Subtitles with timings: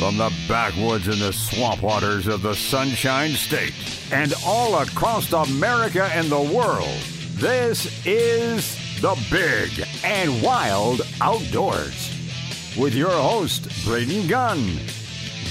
[0.00, 3.74] From the backwoods and the swamp waters of the Sunshine State
[4.10, 6.98] and all across America and the world,
[7.34, 12.16] this is the Big and Wild Outdoors.
[12.78, 14.78] With your host, Braden Gunn,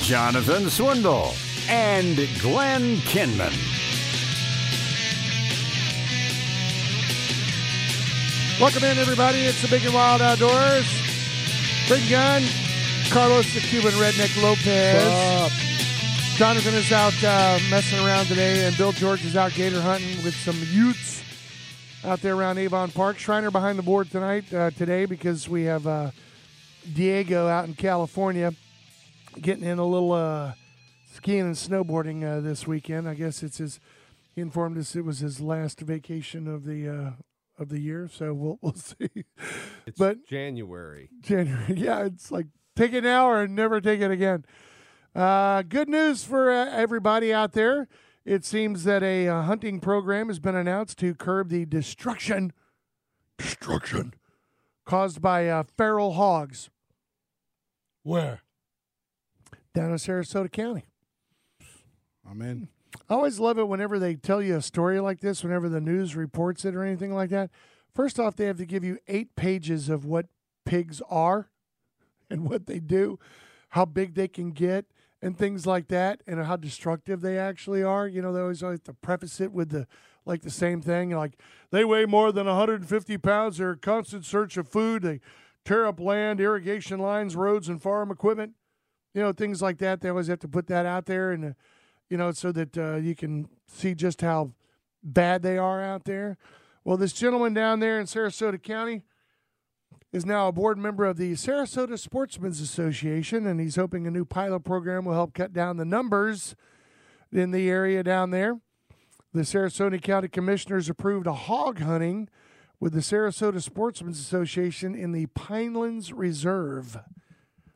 [0.02, 1.32] Jonathan Swindle,
[1.70, 3.54] and Glenn Kinman.
[8.60, 9.42] Welcome in, everybody.
[9.42, 10.88] It's the Big and Wild Outdoors.
[11.88, 12.42] Big Gun,
[13.12, 15.52] Carlos the Cuban Redneck Lopez.
[16.38, 20.36] Jonathan is out uh, messing around today, and Bill George is out gator hunting with
[20.36, 21.24] some Utes
[22.06, 23.18] out there around Avon Park.
[23.18, 26.12] Shriner behind the board tonight, uh, today, because we have uh,
[26.94, 28.54] Diego out in California
[29.42, 30.54] getting in a little uh,
[31.14, 33.10] skiing and snowboarding uh, this weekend.
[33.10, 33.80] I guess it's his.
[34.36, 37.12] He informed us it was his last vacation of the uh,
[37.62, 39.26] of the year, so we'll we'll see.
[39.88, 41.10] It's But- January.
[41.22, 42.46] January, yeah, it's like
[42.80, 44.46] take it now or never take it again.
[45.14, 47.88] Uh, good news for uh, everybody out there.
[48.24, 52.54] It seems that a uh, hunting program has been announced to curb the destruction,
[53.38, 54.14] destruction
[54.86, 56.70] caused by uh, feral hogs
[58.04, 58.42] Where?
[59.74, 60.86] down in Sarasota County.
[62.30, 62.70] I'm in.
[63.10, 66.16] I always love it whenever they tell you a story like this, whenever the news
[66.16, 67.50] reports it or anything like that.
[67.94, 70.28] First off, they have to give you eight pages of what
[70.66, 71.50] pigs are
[72.30, 73.20] and what they do,
[73.70, 74.86] how big they can get,
[75.22, 78.08] and things like that, and how destructive they actually are.
[78.08, 79.88] You know, they always like to preface it with the
[80.26, 81.40] like the same thing, like
[81.72, 83.58] they weigh more than 150 pounds.
[83.58, 85.02] They're in constant search of food.
[85.02, 85.22] They
[85.66, 88.54] tear up land, irrigation lines, roads, and farm equipment.
[89.14, 90.02] You know, things like that.
[90.02, 91.46] They always have to put that out there and.
[91.46, 91.54] Uh,
[92.10, 94.52] you know, so that uh, you can see just how
[95.04, 96.38] bad they are out there.
[96.84, 99.04] Well, this gentleman down there in Sarasota County
[100.12, 104.26] is now a board member of the Sarasota Sportsmen's Association, and he's hoping a new
[104.26, 106.56] pilot program will help cut down the numbers
[107.32, 108.60] in the area down there.
[109.34, 112.30] The Sarasota County Commissioners approved a hog hunting
[112.80, 116.98] with the Sarasota Sportsmen's Association in the Pinelands Reserve.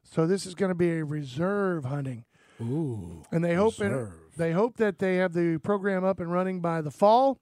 [0.01, 2.25] So this is going to be a reserve hunting
[2.61, 3.23] Ooh.
[3.31, 4.13] and they hope Reserve.
[4.37, 7.37] they hope that they have the program up and running by the fall.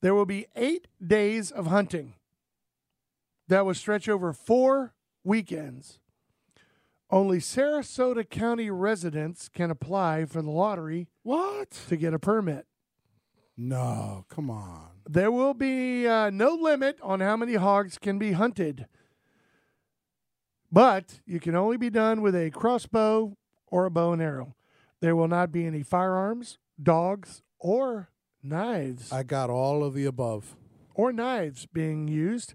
[0.00, 2.14] There will be eight days of hunting
[3.48, 5.98] that will stretch over four weekends.
[7.10, 11.70] Only Sarasota County residents can apply for the lottery What?
[11.88, 12.66] to get a permit.
[13.56, 14.88] No, come on.
[15.08, 18.86] There will be uh, no limit on how many hogs can be hunted,
[20.70, 23.36] but you can only be done with a crossbow
[23.68, 24.56] or a bow and arrow.
[25.00, 28.10] There will not be any firearms, dogs, or
[28.42, 30.56] knives I got all of the above.
[30.94, 32.54] or knives being used.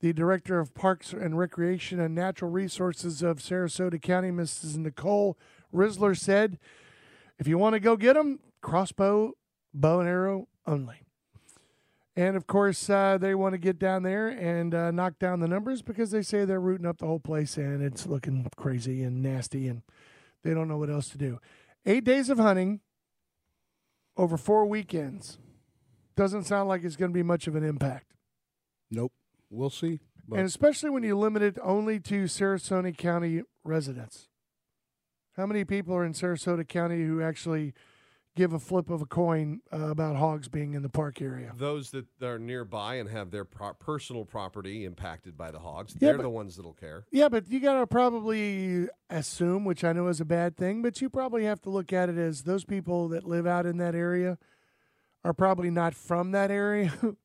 [0.00, 4.76] The director of Parks and Recreation and Natural Resources of Sarasota County, Mrs.
[4.76, 5.38] Nicole
[5.74, 6.58] Rissler, said,
[7.38, 9.32] "If you want to go get them, crossbow,
[9.72, 11.02] bow and arrow only."
[12.14, 15.48] And of course, uh, they want to get down there and uh, knock down the
[15.48, 19.22] numbers because they say they're rooting up the whole place and it's looking crazy and
[19.22, 19.82] nasty, and
[20.42, 21.38] they don't know what else to do.
[21.84, 22.80] Eight days of hunting
[24.16, 25.38] over four weekends
[26.16, 28.12] doesn't sound like it's going to be much of an impact.
[28.90, 29.12] Nope.
[29.50, 30.00] We'll see.
[30.28, 34.28] But And especially when you limit it only to Sarasota County residents.
[35.36, 37.74] How many people are in Sarasota County who actually
[38.34, 41.52] give a flip of a coin uh, about hogs being in the park area?
[41.56, 46.08] Those that are nearby and have their pro- personal property impacted by the hogs, Yeah,
[46.08, 47.04] they're but- the ones that'll care.
[47.12, 51.00] Yeah, but you got to probably assume, which I know is a bad thing, but
[51.00, 53.94] you probably have to look at it as those people that live out in that
[53.94, 54.38] area
[55.22, 56.92] are probably not from that area.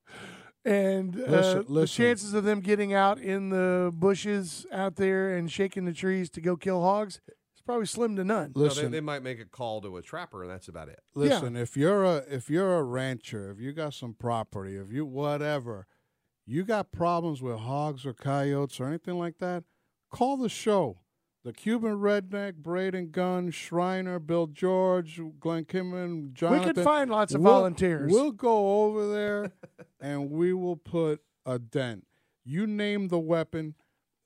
[0.65, 5.51] and uh, Listen- the chances of them getting out in the bushes out there and
[5.51, 7.19] shaking the trees to go kill hogs
[7.55, 8.51] is probably slim to none.
[8.55, 10.99] No, they, listen, they might make a call to a trapper, and that's about it.
[11.15, 11.55] listen.
[11.55, 15.87] If you're a if you're a rancher, if you got some property, if you whatever,
[16.45, 19.63] you got problems with hogs or coyotes or anything like that,
[20.11, 21.00] call the show.
[21.43, 26.51] The Cuban Redneck, Braden Gunn, Shriner, Bill George, Glenn Kimman, John.
[26.51, 26.75] we Jonathan.
[26.75, 28.11] could find lots of We'll- volunteers.
[28.11, 29.51] We'll go over there
[29.99, 32.05] and we will put a dent.
[32.43, 33.73] You name the weapon.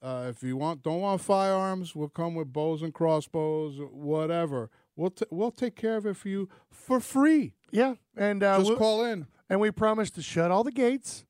[0.02, 4.70] Uh, if you want, don't want firearms, we'll come with bows and crossbows, whatever.
[4.98, 7.54] We'll t- we'll take care of it for you for free.
[7.72, 9.26] yeah, and uh, Just we'll- call in.
[9.50, 11.26] and we promise to shut all the gates,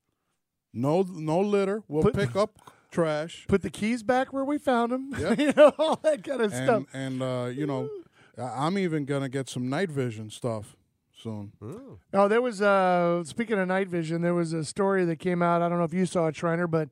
[0.73, 1.83] No no litter.
[1.87, 2.57] We'll Put- pick up
[2.95, 3.45] trash.
[3.47, 5.39] put the keys back where we found them, Yep.
[5.45, 6.83] you know, all that kind of stuff.
[6.93, 7.89] And and uh, you know,
[8.37, 10.75] I'm even gonna get some night vision stuff
[11.17, 11.51] soon.
[11.61, 11.97] Oh.
[12.13, 15.61] Oh, there was uh speaking of night vision, there was a story that came out.
[15.61, 16.89] I don't know if you saw it, Shriner, but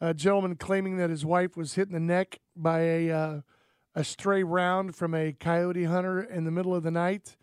[0.00, 3.40] a gentleman claiming that his wife was hit in the neck by a uh,
[3.94, 7.36] a stray round from a coyote hunter in the middle of the night.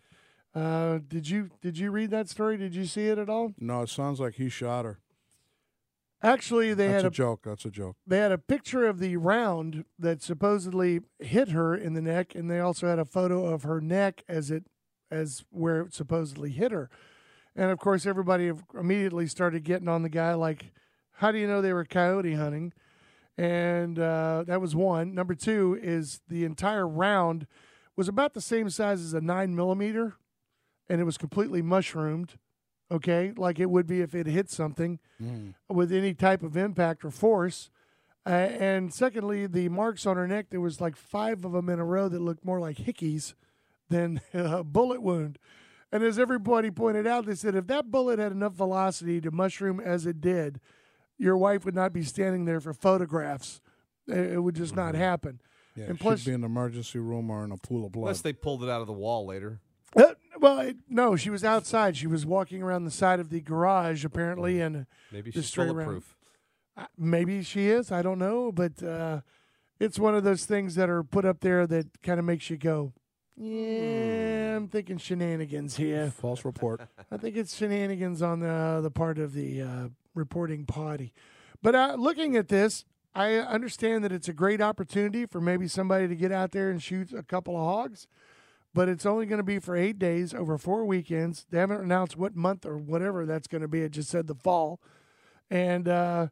[0.54, 2.56] Uh, did you did you read that story?
[2.56, 3.52] Did you see it at all?
[3.58, 5.00] No, it sounds like he shot her.
[6.24, 7.40] Actually, they That's had a a joke.
[7.44, 7.96] That's a joke.
[8.06, 12.50] they had a picture of the round that supposedly hit her in the neck, and
[12.50, 14.64] they also had a photo of her neck as it
[15.10, 16.88] as where it supposedly hit her.
[17.54, 20.72] And of course, everybody immediately started getting on the guy like,
[21.12, 22.72] "How do you know they were coyote hunting?"
[23.36, 25.14] And uh, that was one.
[25.14, 27.46] Number two is the entire round
[27.96, 30.14] was about the same size as a nine millimeter,
[30.88, 32.38] and it was completely mushroomed.
[32.92, 34.98] Okay, like it would be if it hit something
[35.68, 37.70] with any type of impact or force.
[38.26, 41.78] Uh, and secondly, the marks on her neck, there was like five of them in
[41.78, 43.34] a row that looked more like hickeys
[43.90, 45.38] than a bullet wound.
[45.92, 49.78] And as everybody pointed out, they said if that bullet had enough velocity to mushroom
[49.80, 50.60] as it did,
[51.18, 53.60] your wife would not be standing there for photographs.
[54.08, 55.40] It it would just not happen.
[55.76, 57.92] Yeah, And it plus- should be in the emergency room or in a pool of
[57.92, 58.02] blood.
[58.04, 59.60] Unless they pulled it out of the wall later.
[60.44, 61.96] Well, it, no, she was outside.
[61.96, 66.18] She was walking around the side of the garage, apparently, and Maybe she's bulletproof.
[66.76, 67.90] Uh, Maybe she is.
[67.90, 69.22] I don't know, but uh,
[69.80, 72.58] it's one of those things that are put up there that kind of makes you
[72.58, 72.92] go,
[73.38, 76.82] "Yeah, I'm thinking shenanigans here." False report.
[77.10, 81.14] I think it's shenanigans on the the part of the uh, reporting party.
[81.62, 86.06] But uh, looking at this, I understand that it's a great opportunity for maybe somebody
[86.06, 88.06] to get out there and shoot a couple of hogs.
[88.74, 91.46] But it's only going to be for eight days over four weekends.
[91.48, 93.82] They haven't announced what month or whatever that's going to be.
[93.82, 94.80] It just said the fall,
[95.48, 96.26] and uh,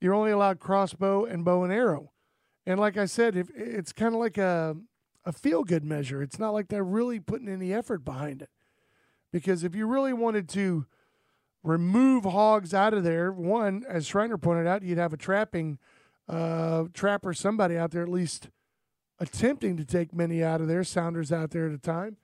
[0.00, 2.12] you're only allowed crossbow and bow and arrow.
[2.66, 4.76] And like I said, if it's kind of like a
[5.26, 6.22] a feel good measure.
[6.22, 8.48] It's not like they're really putting any effort behind it.
[9.32, 10.86] Because if you really wanted to
[11.64, 15.78] remove hogs out of there, one, as Schreiner pointed out, you'd have a trapping
[16.28, 18.50] uh, trapper, somebody out there at least
[19.18, 22.16] attempting to take many out of there, sounders out there at a time.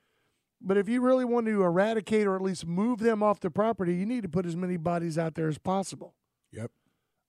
[0.60, 3.94] But if you really want to eradicate or at least move them off the property,
[3.94, 6.14] you need to put as many bodies out there as possible.
[6.52, 6.70] Yep.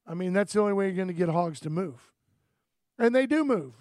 [0.06, 2.12] I mean, that's the only way you're going to get hogs to move.
[3.00, 3.74] And they do move.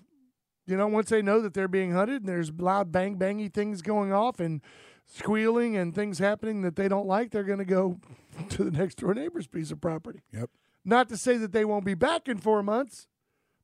[0.67, 3.83] You know, once they know that they're being hunted and there's loud bang bangy things
[3.83, 4.63] going off and
[5.07, 7.99] squealing and things happening that they don't like, they're going to go
[8.51, 10.21] to the next door neighbor's piece of property.
[10.33, 10.49] Yep.
[10.85, 13.07] Not to say that they won't be back in four months,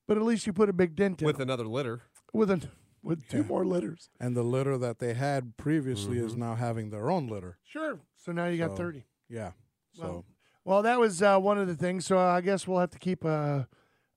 [0.06, 1.48] but at least you put a big dent in With them.
[1.48, 2.02] another litter.
[2.32, 2.68] With a
[3.02, 3.42] with two Yeah.
[3.44, 4.10] more litters.
[4.20, 6.40] And the litter that they had previously is Mm-hmm.
[6.40, 7.58] now having their own litter.
[7.64, 8.00] Sure.
[8.16, 9.04] So now you got So- thirty.
[9.28, 9.52] Yeah.
[9.92, 10.24] So Well,
[10.64, 12.04] Well, that was uh, one of the things.
[12.06, 13.64] So I guess we'll have to keep uh,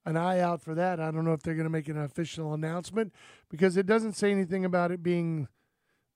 [0.05, 0.99] an eye out for that.
[0.99, 3.13] I don't know if they're going to make an official announcement
[3.49, 5.47] because it doesn't say anything about it being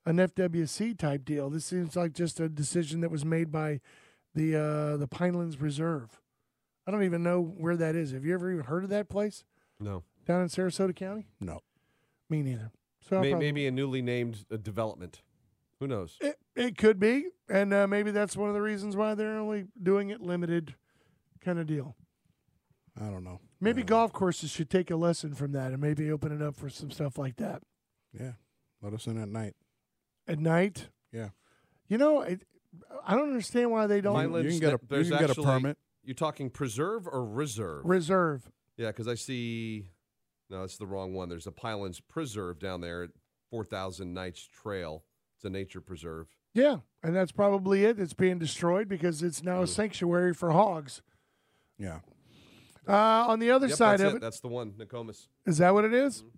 [0.06, 1.50] an FWC type deal.
[1.50, 3.80] This seems like just a decision that was made by
[4.34, 6.20] the uh, the Pinelands Reserve.
[6.86, 8.12] I don't even know where that is.
[8.12, 9.44] Have you ever even heard of that place
[9.80, 10.04] No.
[10.26, 11.28] down in Sarasota County?
[11.40, 11.62] no.
[12.30, 12.72] Me neither.
[13.08, 15.22] So I'll May- probably- maybe a newly named uh, development.
[15.80, 16.18] Who knows?
[16.22, 19.66] It, it could be, and uh, maybe that's one of the reasons why they're only
[19.82, 20.76] doing it limited,
[21.42, 21.96] kind of deal.
[23.00, 23.42] I don't know.
[23.60, 26.56] Maybe Uh, golf courses should take a lesson from that and maybe open it up
[26.56, 27.62] for some stuff like that
[28.18, 28.34] Yeah.
[28.82, 29.56] Let us in at night.
[30.28, 30.90] at night.
[31.12, 31.30] Yeah.
[31.90, 32.44] You know, it,
[33.06, 35.42] I don't understand why they don't Pinelands, you can get a you can get a
[35.42, 35.78] permit.
[36.04, 37.84] You're talking preserve or reserve?
[37.86, 38.50] reserve.
[38.78, 39.90] yeah, because I see.
[40.50, 41.30] No, that's the wrong one.
[41.30, 43.10] There's a Pinelands Preserve down there at
[43.50, 45.04] 4,000 Knights Trail.
[45.38, 46.28] It's a nature preserve.
[46.54, 48.00] Yeah, and that's probably it.
[48.00, 51.02] It's being destroyed because it's now a sanctuary for hogs.
[51.78, 52.00] Yeah.
[52.88, 52.94] Uh,
[53.28, 54.18] on the other Yep, side that's of it.
[54.18, 55.28] it, That's the one, Nokomis.
[55.46, 56.24] is that what it is?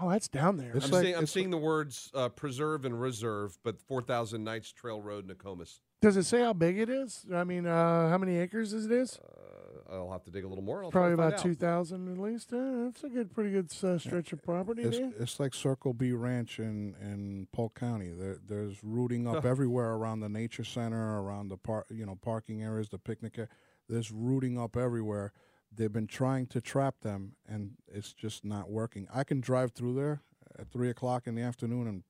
[0.00, 0.72] Oh, that's down there.
[0.76, 4.44] It's I'm, like- seeing, I'm it's seeing the words uh, preserve and reserve, but 4,000
[4.44, 5.80] Knights Trail Road, Nokomis.
[6.00, 7.26] Does it say how big it is?
[7.34, 9.18] I mean, uh, how many acres is this?
[9.18, 9.49] Uh,
[9.92, 10.84] I'll have to dig a little more.
[10.84, 12.52] I'll Probably about two thousand at least.
[12.52, 15.12] Uh, that's a good, pretty good uh, stretch of property It's, there.
[15.18, 18.10] it's like Circle B Ranch in, in Polk County.
[18.10, 22.62] There, there's rooting up everywhere around the nature center, around the park, you know, parking
[22.62, 23.34] areas, the picnic.
[23.36, 23.48] area.
[23.88, 25.32] There's rooting up everywhere.
[25.74, 29.08] They've been trying to trap them, and it's just not working.
[29.12, 30.22] I can drive through there
[30.58, 32.02] at three o'clock in the afternoon and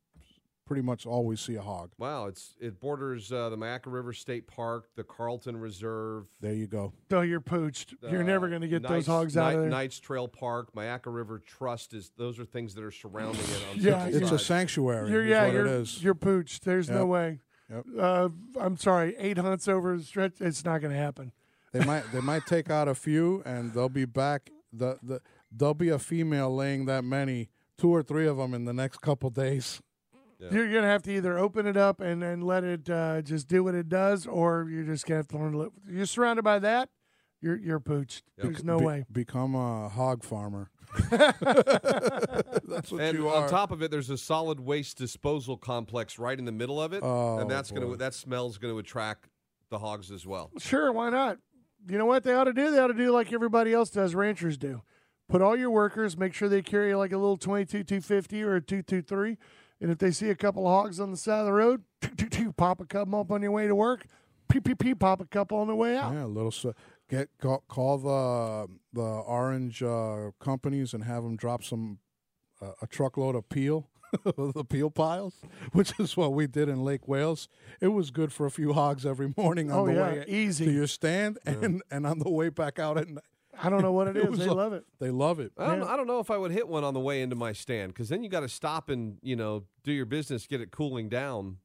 [0.70, 1.90] pretty much always see a hog.
[1.98, 6.26] Wow, it's it borders uh, the Myakka River State Park, the Carlton Reserve.
[6.40, 6.92] There you go.
[7.10, 7.94] So you're pooched.
[8.08, 9.70] You're never going to get those Knights- hogs out Knight- of there.
[9.70, 13.64] Knights Trail Park, Myakka River Trust is those are things that are surrounding it.
[13.72, 15.10] On Yeah, certain It's a sanctuary.
[15.10, 16.04] You're is yeah, what you're it is.
[16.04, 16.60] you're pooched.
[16.60, 17.40] There's no way.
[17.68, 17.84] Yep.
[17.98, 18.28] Uh,
[18.60, 20.34] I'm sorry, eight hunts over the stretch.
[20.40, 21.32] It's not going to happen.
[21.72, 24.50] They might they might take out a few, and they'll be back.
[24.72, 28.66] The the there'll be a female laying that many, two or three of them in
[28.66, 29.82] the next couple days.
[30.40, 30.49] Yeah.
[30.52, 33.47] You're going to have to either open it up and and let it uh, just
[33.47, 35.73] do what it does, or you're just going to have to learn to live.
[35.88, 36.88] You're surrounded by that.
[37.42, 38.23] You're you're pooched.
[38.37, 39.04] There's no Be- way.
[39.11, 40.70] Become a hog farmer.
[41.11, 41.40] That's
[42.90, 46.44] what and you on top of it, there's a solid waste disposal complex right in
[46.44, 49.28] the middle of it, Oh, and that's gonna that smell's going to attract
[49.70, 50.50] the hogs as well.
[50.59, 51.38] Sure, why not?
[51.88, 52.70] You know what they ought to do?
[52.70, 54.82] They ought to do like everybody else does, ranchers do.
[55.28, 58.61] Put all your workers, make sure they carry like a little 22 250 or a
[58.61, 59.38] 223.
[59.80, 61.82] And if they see a couple of hogs on the side of the road,
[62.56, 64.04] pop a couple up on your way to work,
[64.49, 66.12] pee, pee, pee, pop a couple on the way out.
[66.12, 66.50] Yeah, a little.
[66.50, 66.75] So,
[67.08, 71.99] get call, call the the orange uh, companies and have them drop some
[72.60, 73.88] uh, a truckload of peel,
[74.25, 75.37] the peel piles,
[75.72, 77.49] which is what we did in Lake Wales.
[77.80, 80.66] It was good for a few hogs every morning on Oh, the yeah, way easy.
[80.66, 83.25] to your stand and and on the way back out at night.
[83.62, 84.38] I don't know what it is.
[84.38, 84.84] They love it.
[84.98, 85.52] They love it.
[85.58, 85.86] I don't, Yeah.
[85.92, 88.08] I don't know if I would hit one on the way into my stand because
[88.08, 91.58] then you got to stop and you know do your business, get it cooling down.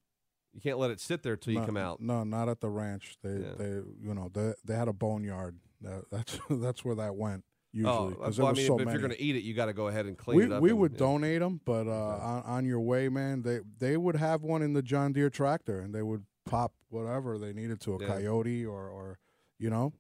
[0.54, 2.00] You can't let it sit there till you no, come out.
[2.02, 3.18] No, not at the ranch.
[3.24, 3.54] They Yeah.
[3.58, 3.70] they
[4.02, 5.58] you know they they had a boneyard.
[5.82, 9.12] That, that's that's where that went usually Oh, well, I mean, so if you're going
[9.12, 10.62] to eat it, you got to go ahead and clean we it up.
[10.62, 10.98] we and- would yeah.
[11.00, 14.72] donate them, but uh, on, on your way, man, they they would have one in
[14.74, 18.08] the John Deere tractor, and they would pop whatever they needed to a Yeah.
[18.08, 19.20] coyote or or
[19.60, 19.92] you know,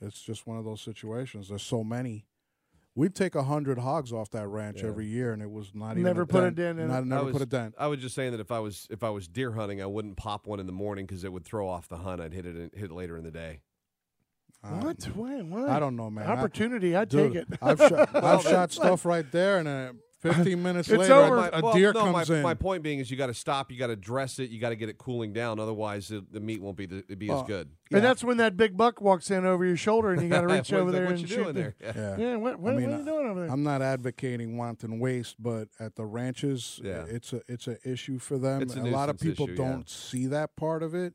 [0.00, 1.48] it's just one of those situations.
[1.48, 2.26] There's so many.
[2.94, 4.88] We'd take a hundred hogs off that ranch Yeah.
[4.88, 6.56] every year, and it was not even Never a put a dent.
[6.56, 7.06] dent in Not, it.
[7.06, 7.74] never I was, put a dent.
[7.78, 10.16] I was just saying that if I was if I was deer hunting, I wouldn't
[10.16, 12.22] pop one in the morning because it would throw off the hunt.
[12.22, 13.60] I'd hit it in, hit it later in the day.
[14.64, 15.04] Uh, what?
[15.14, 15.42] Why?
[15.42, 15.68] Why?
[15.68, 16.26] I don't know, man.
[16.28, 16.96] I- Opportunity.
[16.96, 17.58] I Dude, take it.
[17.60, 21.36] I've shot, I've shot stuff right there, and uh, 15 minutes It's later, over.
[21.36, 22.42] a, a well, deer no, comes my, in.
[22.42, 24.70] My point being is you got to stop, you got to dress it, you got
[24.70, 25.60] to get it cooling down.
[25.60, 27.70] Otherwise, the, the meat won't be the, be Well, as good.
[27.90, 27.98] Yeah.
[27.98, 30.46] And that's when that big buck walks in over your shoulder, and you got to
[30.54, 31.74] reach over there what and you shoot doing there?
[31.80, 31.92] Yeah.
[31.96, 32.16] yeah.
[32.16, 33.50] Yeah, what, what, I mean, what are you doing over there?
[33.50, 37.04] I'm not advocating wanton waste, but at the ranches, Yeah.
[37.08, 38.62] it's a it's an issue for them.
[38.62, 41.14] It's a lot of people issue, don't see that part of it.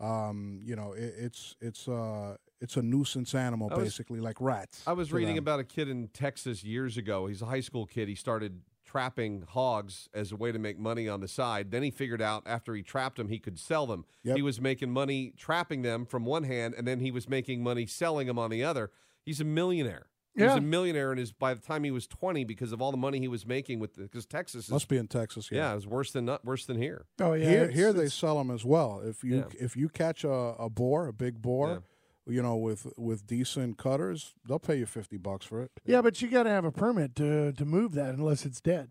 [0.00, 4.82] Um, you know, it, it's it's uh it's a nuisance animal, was- basically like rats.
[4.86, 5.44] I was reading them.
[5.44, 7.26] about a kid in Texas years ago.
[7.26, 8.08] He's a high school kid.
[8.08, 11.70] He started trapping hogs as a way to make money on the side.
[11.70, 14.04] Then he figured out after he trapped them, he could sell them.
[14.22, 14.36] Yep.
[14.36, 17.86] He was making money trapping them from one hand, and then he was making money
[17.86, 18.90] selling them on the other.
[19.24, 20.06] He's a millionaire.
[20.34, 22.90] He was a millionaire, and his by the time he was twenty, because of all
[22.90, 25.50] the money he was making with because Texas is must be in Texas.
[25.52, 27.04] yeah, Yeah, it was worse than not worse than here.
[27.20, 29.00] oh yeah, here it's- here they sell them as well.
[29.04, 29.44] If you Yeah.
[29.60, 31.82] if you catch a, a boar, a big boar,
[32.26, 35.70] you know, with with decent cutters, they'll pay you fifty bucks for it.
[35.84, 38.90] Yeah, but you got to have a permit to to move that unless it's dead.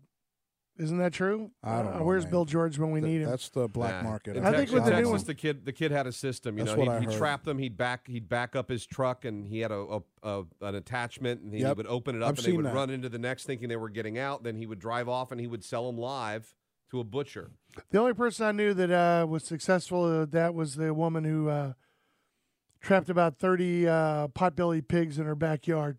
[0.78, 1.50] Isn't that true?
[1.62, 2.30] I don't Uh, know, where's man.
[2.30, 3.28] Bill George when we Th- need him?
[3.28, 4.08] That's the black Nah.
[4.08, 4.38] market.
[4.38, 6.56] In I think with the new Texas, one- the kid the kid had a system.
[6.56, 7.18] You That's know, what he'd, he'd heard.
[7.18, 7.58] trap them.
[7.58, 11.42] He'd back he'd back up his truck, and he had a, a, a an attachment,
[11.42, 11.76] and he Yep.
[11.76, 12.74] would open it up, I've and they would that.
[12.74, 14.44] run into the next, thinking they were getting out.
[14.44, 16.54] Then he would drive off, and he would sell them live
[16.90, 17.50] to a butcher.
[17.90, 21.48] The only person I knew that uh, was successful at that was the woman who
[21.50, 21.72] uh,
[22.82, 25.98] trapped about 30 uh, potbelly pigs in her backyard.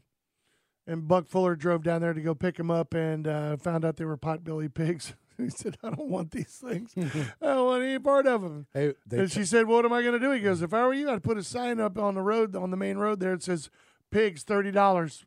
[0.85, 3.95] And Buck Fuller drove down there to go pick them up and uh, found out
[3.95, 5.13] they were potbelly pigs.
[5.37, 6.93] he said, I don't want these things.
[7.41, 8.67] I don't want any part of them.
[8.73, 10.31] Hey, and she said, What am I going to do?
[10.31, 12.69] He goes, If I were you, I'd put a sign up on the road, on
[12.69, 13.33] the main road there.
[13.33, 13.69] It says,
[14.11, 15.23] Pigs, $30.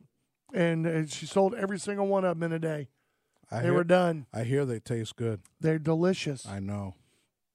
[0.53, 2.89] And uh, she sold every single one of them in a day.
[3.49, 4.27] I They hear, were done.
[4.33, 5.41] I hear they taste good.
[5.59, 6.45] They're delicious.
[6.45, 6.95] I know.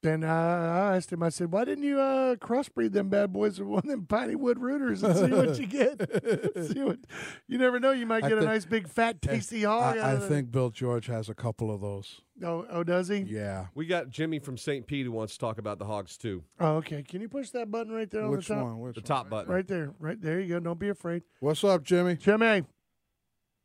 [0.02, 3.60] Then uh, I asked him, I said, why didn't you uh, crossbreed them bad boys
[3.60, 6.00] with one of them piney wood rooters and see what you get?
[6.72, 6.98] see what,
[7.46, 7.92] you never know.
[7.92, 9.96] You might I get a thi- nice big fat tasty hog.
[9.96, 12.20] I, out I of the- think Bill George has a couple of those.
[12.44, 13.18] Oh, oh, does he?
[13.18, 13.66] Yeah.
[13.76, 14.84] We got Jimmy from St.
[14.88, 16.42] Pete who wants to talk about the hogs too.
[16.58, 17.04] Oh, okay.
[17.04, 18.56] Can you push that button right there on the top?
[18.64, 18.80] one?
[18.80, 19.06] Which The one?
[19.06, 19.52] top button.
[19.52, 19.92] Right there.
[20.00, 20.40] Right there.
[20.40, 20.60] You go.
[20.60, 21.22] Don't be afraid.
[21.38, 22.16] What's up, Jimmy?
[22.16, 22.64] Jimmy,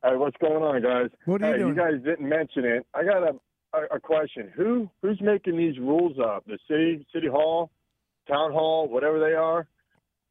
[0.04, 1.10] Hey, what's going on, guys?
[1.24, 1.74] what are you hey, doing?
[1.74, 2.86] you guys didn't mention it.
[2.94, 3.32] I got a,
[3.84, 4.50] a a question.
[4.56, 6.44] Who who's making these rules up?
[6.46, 7.70] The city, city hall,
[8.28, 9.66] town hall, whatever they are.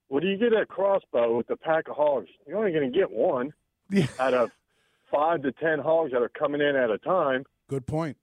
[0.09, 2.29] Well, do you get a crossbow with a pack of hogs?
[2.47, 3.53] You're only going to get one
[3.89, 4.07] Yeah.
[4.19, 4.51] out of
[5.11, 7.43] five to ten hogs that are coming in at a time.
[7.67, 8.15] Good point.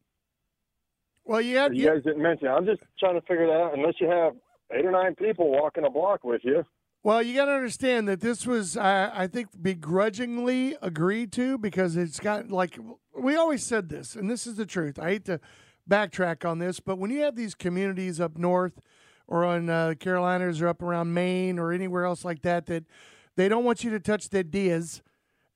[1.24, 2.48] well, you had, You guys didn't mention.
[2.48, 2.50] It.
[2.50, 3.74] I'm just trying to figure that out.
[3.78, 4.34] Unless you have
[4.72, 6.64] eight or nine people walking a block with you.
[7.04, 11.98] Well, you got to understand that this was, uh, I think, begrudgingly agreed to because
[11.98, 12.78] it's got like
[13.14, 14.98] we always said this, and this is the truth.
[14.98, 15.38] I hate to
[15.88, 18.80] backtrack on this, but when you have these communities up north
[19.28, 22.84] or on uh, the Carolinas or up around Maine or anywhere else like that, that
[23.36, 25.02] they don't want you to touch the deers,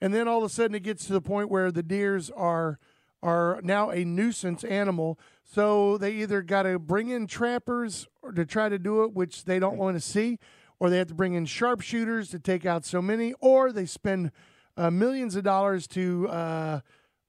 [0.02, 2.78] and then all of a sudden it gets to the point where the deers are
[3.22, 5.18] are now a nuisance animal.
[5.44, 9.46] So they either got to bring in trappers or to try to do it, which
[9.46, 10.38] they don't want to see,
[10.80, 14.30] or they have to bring in sharpshooters to take out so many, or they spend
[14.76, 16.80] uh, millions of dollars to uh,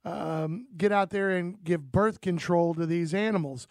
[0.05, 3.67] um, get out there and give birth control to these animals.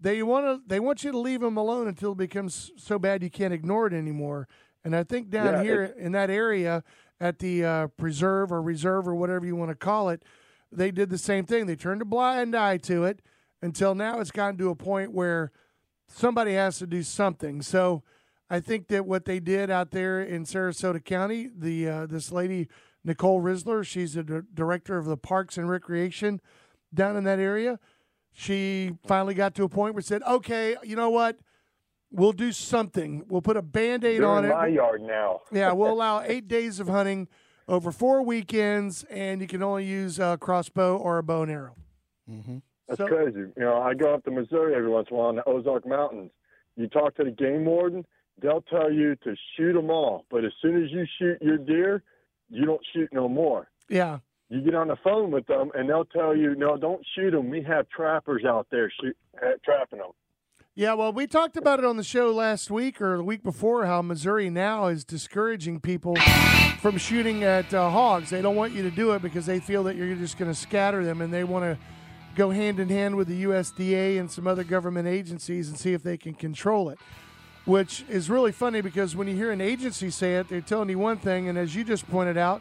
[0.00, 0.60] They want to.
[0.66, 3.86] They want you to leave them alone until it becomes so bad you can't ignore
[3.86, 4.48] it anymore.
[4.84, 6.82] And I think down Yeah, here in that area,
[7.20, 10.24] at the uh, preserve or reserve or whatever you want to call it,
[10.72, 11.66] they did the same thing.
[11.66, 13.22] They turned a blind eye to it
[13.62, 15.52] until now it's gotten to a point where
[16.08, 17.62] somebody has to do something.
[17.62, 18.02] So
[18.52, 22.68] I think that what they did out there in Sarasota County, the uh, this lady
[23.02, 26.38] Nicole Rissler, she's the di- director of the Parks and Recreation
[26.92, 27.80] down in that area.
[28.30, 31.38] She finally got to a point where said, "Okay, you know what?
[32.10, 33.24] We'll do something.
[33.26, 34.54] We'll put a band-aid They're on in it.
[34.54, 35.40] my yard now.
[35.50, 37.28] Yeah, we'll allow eight days of hunting
[37.68, 41.74] over four weekends, and you can only use a crossbow or a bow and arrow.
[42.86, 43.38] That's So- crazy.
[43.56, 45.86] You know, I go up to Missouri every once in a while in the Ozark
[45.86, 46.32] Mountains.
[46.76, 48.04] You talk to the game warden,
[48.40, 50.24] they'll tell you to shoot them all.
[50.30, 52.02] But as soon as you shoot your deer,
[52.48, 53.68] you don't shoot no more.
[53.88, 57.32] Yeah, You get on the phone with them, and they'll tell you, no, don't shoot
[57.32, 57.50] them.
[57.50, 60.10] We have trappers out there shoot, uh, trapping them.
[60.74, 63.84] Yeah, well, we talked about it on the show last week or the week before
[63.84, 66.16] how Missouri now is discouraging people
[66.80, 68.30] from shooting at uh, hogs.
[68.30, 70.58] They don't want you to do it because they feel that you're just going to
[70.58, 71.78] scatter them and they want to
[72.36, 76.02] go hand in hand with the USDA and some other government agencies and see if
[76.02, 76.98] they can control it.
[77.64, 80.98] Which is really funny because when you hear an agency say it, they're telling you
[80.98, 82.60] one thing, and as you just pointed out,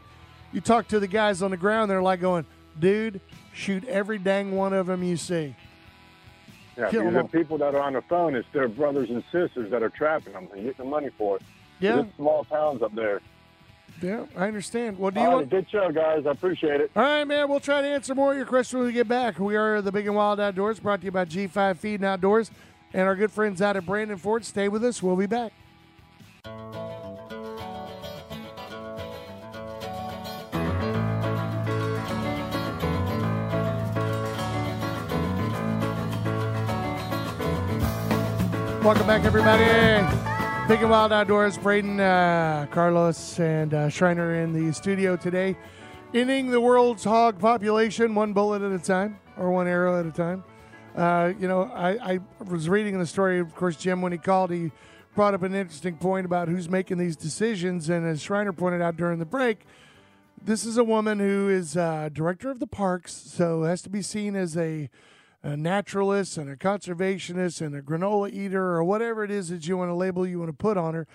[0.54, 2.46] you talk to the guys on the ground, they're like going,
[2.80, 3.20] dude,
[3.52, 5.56] shoot every dang one of them you see.
[6.78, 9.82] Yeah, Kill the people that are on the phone, it's their brothers and sisters that
[9.82, 11.42] are trapping them and getting the money for it.
[11.80, 13.22] Yeah, It's small towns up there.
[14.04, 15.00] yeah, I understand.
[15.00, 15.52] Well, do you All want?
[15.52, 16.26] right, good show, guys.
[16.28, 16.92] I appreciate it.
[16.96, 17.50] All right, man.
[17.50, 19.40] We'll try to answer more of your questions when we get back.
[19.40, 22.52] We are the Big and Wild Outdoors, brought to you by G5 Feed and Outdoors,
[22.94, 24.46] and our good friends out at Brandon Ford.
[24.46, 25.02] Stay with us.
[25.02, 25.54] We'll be back.
[38.84, 39.64] Welcome back, everybody.
[39.64, 41.58] And Wild Outdoors.
[41.58, 45.56] Braden, uh, Carlos, and uh, Schreiner in the studio today.
[46.14, 50.12] Ending the world's hog population one bullet at a time, or one arrow at a
[50.12, 50.44] time.
[50.96, 54.52] Uh, you know, I, I was reading the story, of course, Jim, when he called,
[54.52, 54.72] he
[55.16, 57.90] brought up an interesting point about who's making these decisions.
[57.90, 59.66] And as Schreiner pointed out during the break,
[60.44, 64.02] this is a woman who is uh, director of the parks, so has to be
[64.02, 64.90] seen as a,
[65.44, 69.78] a naturalist and a conservationist and a granola eater or whatever it is that you
[69.78, 71.08] want to label you want to put on her.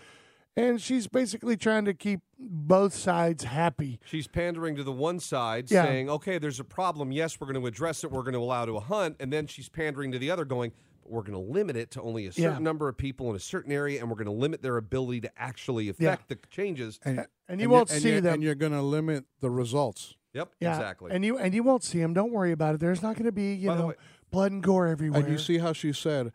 [0.58, 4.00] And she's basically trying to keep both sides happy.
[4.06, 5.84] She's pandering to the one side, Yeah.
[5.84, 7.12] saying, "Okay, there's a problem.
[7.12, 8.10] Yes, we're going to address it.
[8.10, 10.72] We're going to allow to a hunt." And then she's pandering to the other, going,
[11.04, 12.58] we're going to limit it to only a certain Yeah.
[12.58, 15.30] number of people in a certain area, and we're going to limit their ability to
[15.40, 18.34] actually affect the changes." And, And you and won't you're- and see you're- them.
[18.34, 20.14] And you're going to limit the results.
[20.32, 21.12] Yep, Yeah, exactly.
[21.12, 22.12] And you and you won't see them.
[22.12, 22.80] Don't worry about it.
[22.80, 23.94] There's not going to be you By know way-
[24.30, 25.20] blood and gore everywhere.
[25.20, 26.30] And you see how she said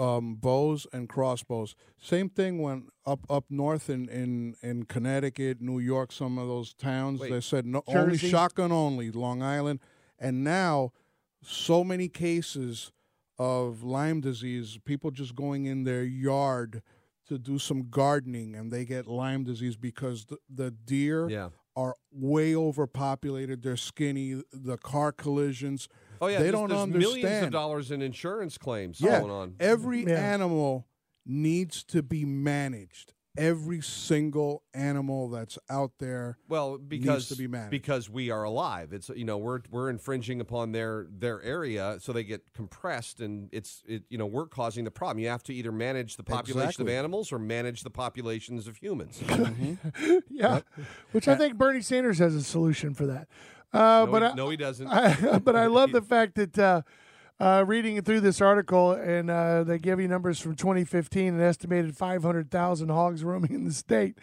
[0.00, 1.76] um, bows and crossbows.
[2.00, 6.72] Same thing when up up north in, in, in Connecticut, New York, some of those
[6.72, 7.30] towns, Wait.
[7.30, 9.80] they said no, only shotgun only, Long Island.
[10.18, 10.92] And now,
[11.42, 12.92] so many cases
[13.38, 16.82] of Lyme disease, people just going in their yard
[17.28, 21.50] to do some gardening and they get Lyme disease because the, the deer yeah.
[21.76, 23.62] are way overpopulated.
[23.62, 24.42] They're skinny.
[24.52, 25.88] The car collisions.
[26.20, 26.38] Oh yeah.
[26.38, 29.54] they there's, don't there's millions of dollars in insurance claims Yeah, going on.
[29.60, 30.14] every Yeah.
[30.14, 30.86] animal
[31.26, 33.14] needs to be managed.
[33.38, 36.36] Every single animal that's out there.
[36.48, 37.70] Well, because to be managed.
[37.70, 38.92] because we are alive.
[38.92, 43.48] It's you know we're we're infringing upon their their area, so they get compressed, and
[43.52, 45.20] it's it you know we're causing the problem.
[45.20, 46.92] You have to either manage the population Exactly.
[46.92, 49.22] of animals or manage the populations of humans.
[50.28, 50.62] yeah,
[51.12, 53.28] which I think Bernie Sanders has a solution for that.
[53.72, 54.86] Uh, no, but he, I, no, he doesn't.
[54.88, 56.82] I, but I love the fact that uh,
[57.38, 61.96] uh, reading through this article, and uh, they give you numbers from 2015, an estimated
[61.96, 64.18] 500,000 hogs roaming in the state.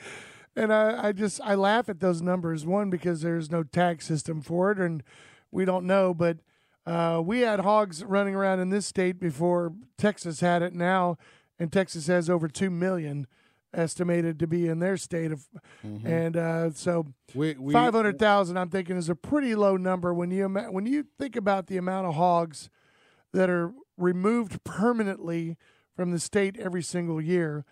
[0.56, 2.66] And I, I just I laugh at those numbers.
[2.66, 5.04] One because there's no tax system for it, and
[5.52, 6.14] we don't know.
[6.14, 6.38] But
[6.86, 11.18] uh, we had hogs running around in this state before Texas had it now,
[11.60, 13.28] and Texas has over two million
[13.74, 15.46] estimated to be in their state of,
[15.84, 20.14] and uh, so We, we Five hundred thousand, I'm thinking, is a pretty low number
[20.14, 22.70] when you when you think about the amount of hogs
[23.34, 25.58] that are removed permanently
[25.96, 27.66] from the state every single year.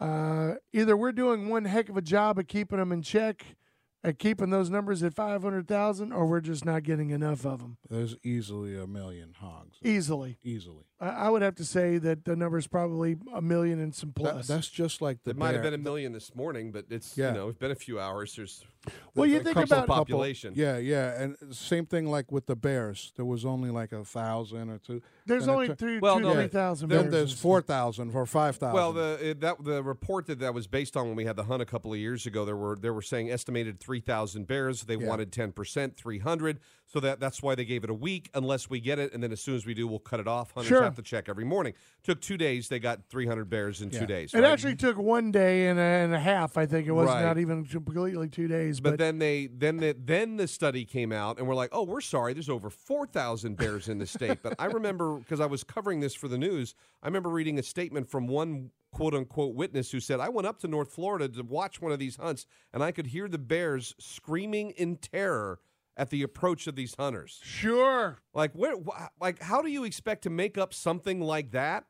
[0.00, 3.56] Uh, either we're doing one heck of a job at keeping them in check,
[4.04, 7.60] at keeping those numbers at five hundred thousand, or we're just not getting enough of
[7.60, 9.78] them There's easily a million hogs.
[9.82, 10.38] easily.
[10.44, 10.84] Easily.
[11.00, 14.12] I, I would have to say that the number is probably a million and some
[14.16, 14.46] That- plus.
[14.48, 17.28] that's just like the It might have been a million this morning, but it's Yeah.
[17.28, 18.34] you know it's been a few hours.
[18.36, 18.64] There's
[19.14, 20.54] Well, you the think couple about population.
[20.56, 23.12] Yeah, yeah, and same thing like with the Bears.
[23.16, 25.02] There was only like a thousand or two.
[25.26, 26.48] there's Then only tur- three, Well, two, no, three yeah.
[26.48, 26.88] thousand.
[26.88, 28.74] Then there's four thousand or five thousand.
[28.74, 31.62] Well, the that the report that that was based on when we had the hunt
[31.62, 34.82] a couple of years ago, there were they were saying estimated three thousand bears.
[34.82, 35.06] They Yeah.
[35.06, 36.58] wanted ten percent, three hundred.
[36.90, 39.30] So that that's why they gave it a week, unless we get it, and then
[39.30, 40.52] as soon as we do, we'll cut it off.
[40.52, 40.82] Hunters Sure.
[40.82, 41.74] have to check every morning.
[42.02, 42.68] Took two days.
[42.68, 44.00] They got three hundred bears in Yeah.
[44.00, 44.32] two days.
[44.32, 44.50] It right?
[44.50, 46.56] actually took one day and a, and a half.
[46.56, 47.22] I think it was Right.
[47.22, 48.80] not even completely two days.
[48.80, 51.82] But But, then they then the, then the study came out and we're like, oh,
[51.82, 52.32] we're sorry.
[52.32, 54.42] There's over four thousand bears in the state.
[54.42, 56.74] But I remember because I was covering this for the news.
[57.02, 60.58] I remember reading a statement from one quote unquote witness who said, I went up
[60.60, 63.94] to North Florida to watch one of these hunts and I could hear the bears
[63.98, 65.60] screaming in terror
[65.98, 67.40] at the approach of these hunters.
[67.42, 71.84] sure, Like where wh- like how do you expect to make up something like that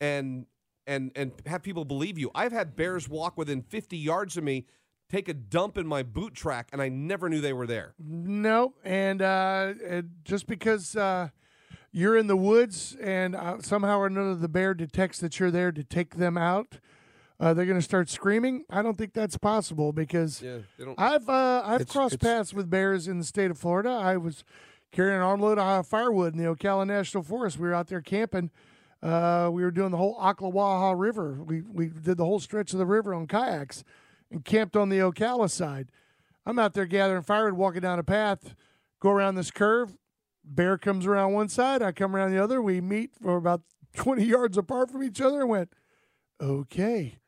[0.00, 0.46] and
[0.86, 2.30] and and have people believe you?
[2.34, 4.66] I've had bears walk within 50 yards of me,
[5.10, 7.94] take a dump in my boot track and I never knew they were there.
[7.98, 9.74] no, and uh,
[10.24, 11.28] just because uh,
[11.90, 15.72] you're in the woods and uh, somehow or another the bear detects that you're there
[15.72, 16.78] to take them out,
[17.42, 18.64] uh, they're going to start screaming.
[18.70, 20.58] I don't think that's possible because Yeah,
[20.96, 23.90] I've uh, I've It's- crossed it's- paths with bears in the state of Florida.
[23.90, 24.44] I was
[24.92, 27.58] carrying an armload of firewood in the Ocala National Forest.
[27.58, 28.50] We were out there camping.
[29.02, 31.42] Uh, we were doing the whole Ocklawaha River.
[31.44, 33.82] We we did the whole stretch of the river on kayaks
[34.30, 35.90] and camped on the Ocala side.
[36.46, 38.54] I'm out there gathering firewood, walking down a path,
[39.00, 39.96] go around this curve.
[40.44, 42.60] Bear comes around one side, I come around the other.
[42.62, 43.62] We meet for about
[43.96, 45.72] 20 yards apart from each other and went,
[46.40, 47.18] okay,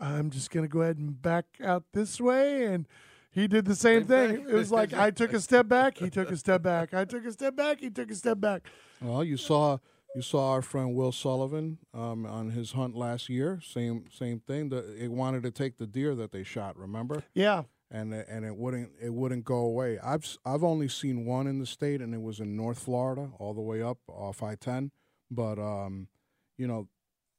[0.00, 2.64] I'm just going to go ahead and back out this way.
[2.66, 2.86] And
[3.30, 4.36] he did the same, Same thing.
[4.44, 4.48] thing.
[4.50, 6.94] It was like I took a step back, he took a step back.
[6.94, 8.66] I took a step back, he took a step back.
[9.00, 9.78] Well, you saw
[10.16, 13.60] you saw our friend Will Sullivan um, on his hunt last year.
[13.62, 14.70] Same same thing.
[14.70, 16.76] The, it wanted to take the deer that they shot.
[16.78, 17.22] Remember?
[17.34, 17.64] Yeah.
[17.90, 19.98] and it- and it wouldn't it wouldn't go away.
[19.98, 23.30] I've s- I've only seen one in the state, and it was in North Florida,
[23.38, 24.90] all the way up off I ten.
[25.30, 26.08] But um,
[26.56, 26.88] you know,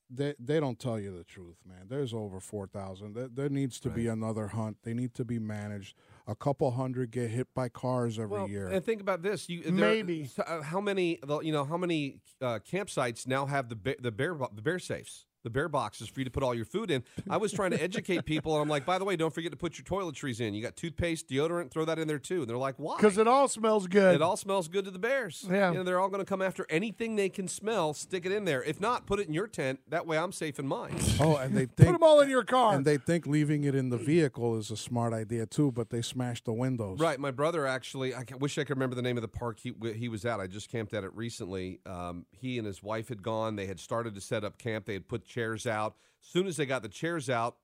[0.09, 1.87] they they don't tell you the truth, man.
[1.87, 3.13] There's over four thousand.
[3.13, 4.77] There, there needs to be another hunt.
[4.83, 5.95] They need to be managed.
[6.27, 8.67] A couple hundred get hit by cars every well, year.
[8.67, 10.25] And think about this: you there- Maybe.
[10.25, 14.11] so, uh, how many you know how many uh, campsites now have the ba- the
[14.11, 15.25] bear the bear safes.
[15.43, 17.03] The bear boxes for you to put all your food in.
[17.29, 19.57] I was trying to educate people, and I'm like, by the way, don't forget to
[19.57, 20.53] put your toiletries in.
[20.53, 22.41] You got toothpaste, deodorant, throw that in there too.
[22.41, 22.97] And they're like, why?
[22.97, 24.15] Because it all smells good.
[24.15, 25.47] It all smells good to the bears.
[25.49, 25.69] Yeah.
[25.71, 28.43] You know, they're all going to come after anything they can smell, stick it in
[28.43, 28.61] there.
[28.63, 29.79] If not, put it in your tent.
[29.87, 30.95] That way I'm safe in mine.
[31.21, 32.73] oh, and they Put think them all in your car.
[32.75, 35.71] and they think leaving it in the vehicle is a smart idea too.
[35.71, 36.99] But they smash the windows.
[36.99, 37.17] Right.
[37.19, 40.09] My brother actually, I wish I could remember the name of the park he, he
[40.09, 40.41] was at.
[40.41, 41.79] I just camped at it recently.
[41.85, 43.55] Um, he and his wife had gone.
[43.55, 44.85] They had started to set up camp.
[44.85, 45.95] They had put chairs out.
[46.21, 47.55] As soon as they got the chairs out,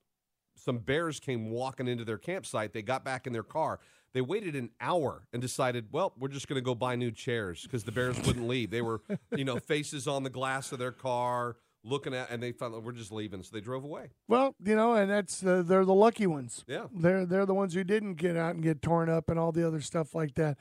[0.54, 2.72] some bears came walking into their campsite.
[2.72, 3.80] They got back in their car.
[4.14, 7.62] They waited an hour and decided, well, we're just going to go buy new chairs
[7.64, 8.70] because the bears wouldn't leave.
[8.70, 9.02] They were,
[9.36, 12.92] you know, faces on the glass of their car, looking at, and they found we're
[12.92, 13.42] just leaving.
[13.42, 14.12] So they drove away.
[14.26, 16.64] Well, you know, and that's uh, they're the lucky ones.
[16.66, 16.86] Yeah.
[16.94, 19.66] They're they're the ones who didn't get out and get torn up and all the
[19.66, 20.56] other stuff like that.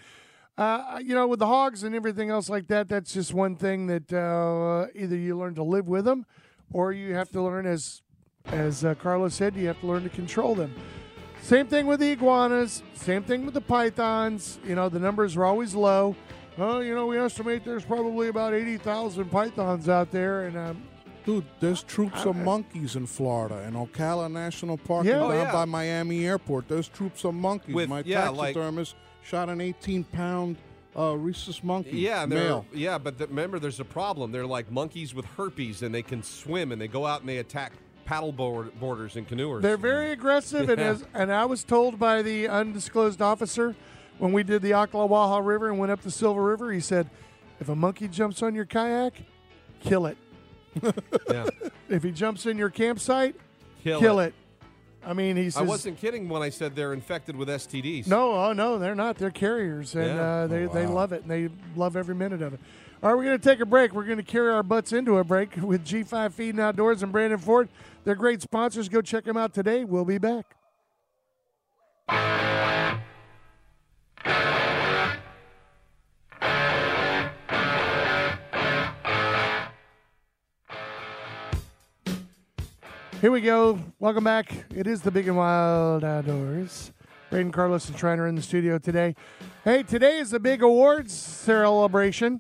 [0.58, 3.88] Uh, you know, with the hogs and everything else like that, that's just one thing
[3.88, 6.26] that uh, either you learn to live with them,
[6.71, 8.01] or you have to learn, as
[8.45, 10.73] as uh, Carlos said, you have to learn to control them.
[11.41, 12.84] Same thing with the iguanas.
[12.93, 14.60] Same thing with the pythons.
[14.65, 16.15] You know, the numbers are always low.
[16.58, 20.84] Oh, you know, we estimate there's probably about eighty thousand pythons out there, and um,
[21.25, 25.13] Dude, there's troops of monkeys in Florida in Ocala National Park Yeah.
[25.15, 25.51] and Oh, down yeah.
[25.51, 26.67] by Miami Airport.
[26.67, 27.73] There's troops of monkeys.
[27.73, 30.58] With- My yeah, like- taxidermist shot an 18 pound
[30.98, 31.98] uh, rhesus monkey.
[31.98, 32.66] Yeah, male.
[32.74, 34.32] yeah, but the, remember, there's a problem.
[34.32, 37.38] They're like monkeys with herpes, and they can swim, and they go out and they
[37.38, 37.74] attack
[38.08, 39.62] paddleboard boarders and canoers.
[39.62, 43.76] They're very aggressive, and as and I was told by the undisclosed officer
[44.18, 47.10] when we did the Ocklawaha River and went up the Silver River, he said,
[47.60, 49.14] "If a monkey jumps on your kayak,
[49.82, 50.18] kill it.
[51.30, 51.46] yeah.
[51.88, 53.36] If he jumps in your campsite,
[53.84, 54.34] Kill, kill, it.
[55.06, 58.08] I mean, he says, I wasn't kidding when I said they're infected with STDs.
[58.08, 59.18] "No, oh no, they're not.
[59.18, 60.22] They're carriers, and Yeah.
[60.22, 62.60] uh, they Oh, they love it, and they love every minute of it."
[63.04, 63.94] All right, we're going to take a break.
[63.94, 67.12] We're going to carry our butts into a break with G5 Feed and Outdoors and
[67.12, 67.70] Brandon Ford.
[68.04, 68.89] They're great sponsors.
[68.89, 69.84] Go check them out today.
[69.84, 70.56] We'll be back.
[83.26, 83.80] Here we go.
[83.98, 84.54] Welcome back.
[84.76, 86.92] It is the Big and Wild Outdoors.
[87.32, 89.16] Braden Carlos and Schreiner in the studio today.
[89.64, 92.40] Hey, today is the big awards celebration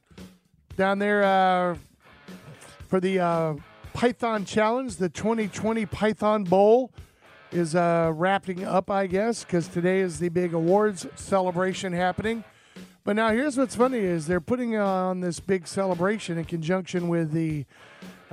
[0.77, 1.77] down there uh,
[2.87, 3.55] for the uh,
[3.95, 6.91] Python Challenge, the 2020 Python Bowl
[7.51, 12.43] is uh, wrapping up, I guess, because today is the big awards celebration happening.
[13.03, 17.31] But now here's what's funny is they're putting on this big celebration in conjunction with
[17.31, 17.65] the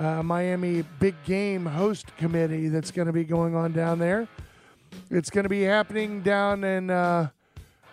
[0.03, 4.27] uh, Miami Big Game Host Committee that's going to be going on down there.
[5.11, 7.29] It's going to be happening down in uh,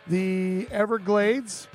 [0.07, 1.67] the Everglades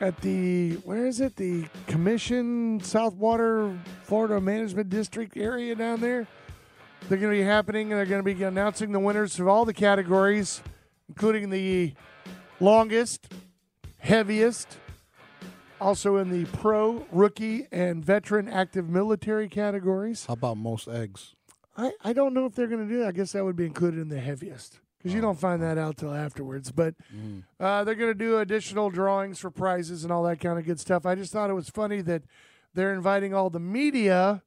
[0.00, 1.36] at the where is it?
[1.36, 6.26] The Commission Southwater Florida Management District area down there.
[7.08, 9.64] They're going to be happening and they're going to be announcing the winners of all
[9.64, 10.62] the categories,
[11.08, 11.92] including the
[12.60, 13.32] longest,
[13.98, 14.78] heaviest,
[15.80, 20.26] also in the pro, rookie, and veteran active military categories.
[20.26, 21.34] How about most eggs?
[21.76, 23.08] I, I don't know if they're going to do that.
[23.08, 25.96] I guess that would be included in the heaviest because you don't find that out
[25.96, 26.70] till afterwards.
[26.70, 26.94] But
[27.58, 30.78] uh, they're going to do additional drawings for prizes and all that kind of good
[30.78, 31.06] stuff.
[31.06, 32.22] I just thought it was funny that
[32.74, 34.42] they're inviting all the media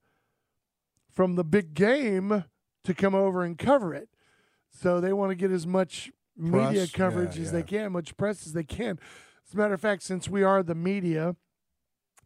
[1.12, 2.46] from the big game
[2.84, 4.10] to come over and cover it.
[4.70, 7.60] So they want to get as much media coverage yeah, as yeah.
[7.60, 9.00] they can, much press as they can.
[9.54, 11.36] As a matter of fact, since we are the media,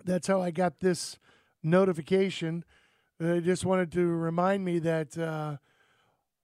[0.05, 1.19] that's how I got this
[1.61, 2.63] notification.
[3.21, 5.57] I just wanted to remind me that uh,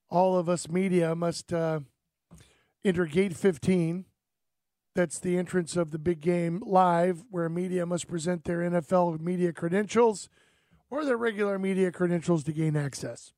[0.10, 1.80] all of us media must uh,
[2.84, 4.04] enter gate 15.
[4.94, 9.54] That's the entrance of the big game live, where media must present their NFL media
[9.54, 10.28] credentials
[10.90, 13.32] or their regular media credentials to gain access.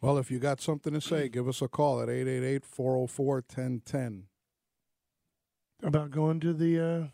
[0.00, 4.26] Well, if you got something to say, give us a call at 888-404-1010.
[5.84, 7.06] About going to the uh,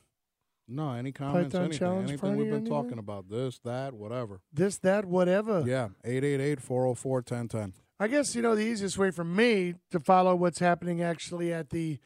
[0.69, 2.73] No, any comments, Python anything, challenge anything we've been anything?
[2.73, 4.41] talking about, this, that, whatever.
[4.53, 5.65] this, that, whatever.
[5.67, 7.73] Yeah, 888-404-1010.
[7.99, 11.71] I guess you know the easiest way for me to follow what's happening actually at
[11.71, 11.99] the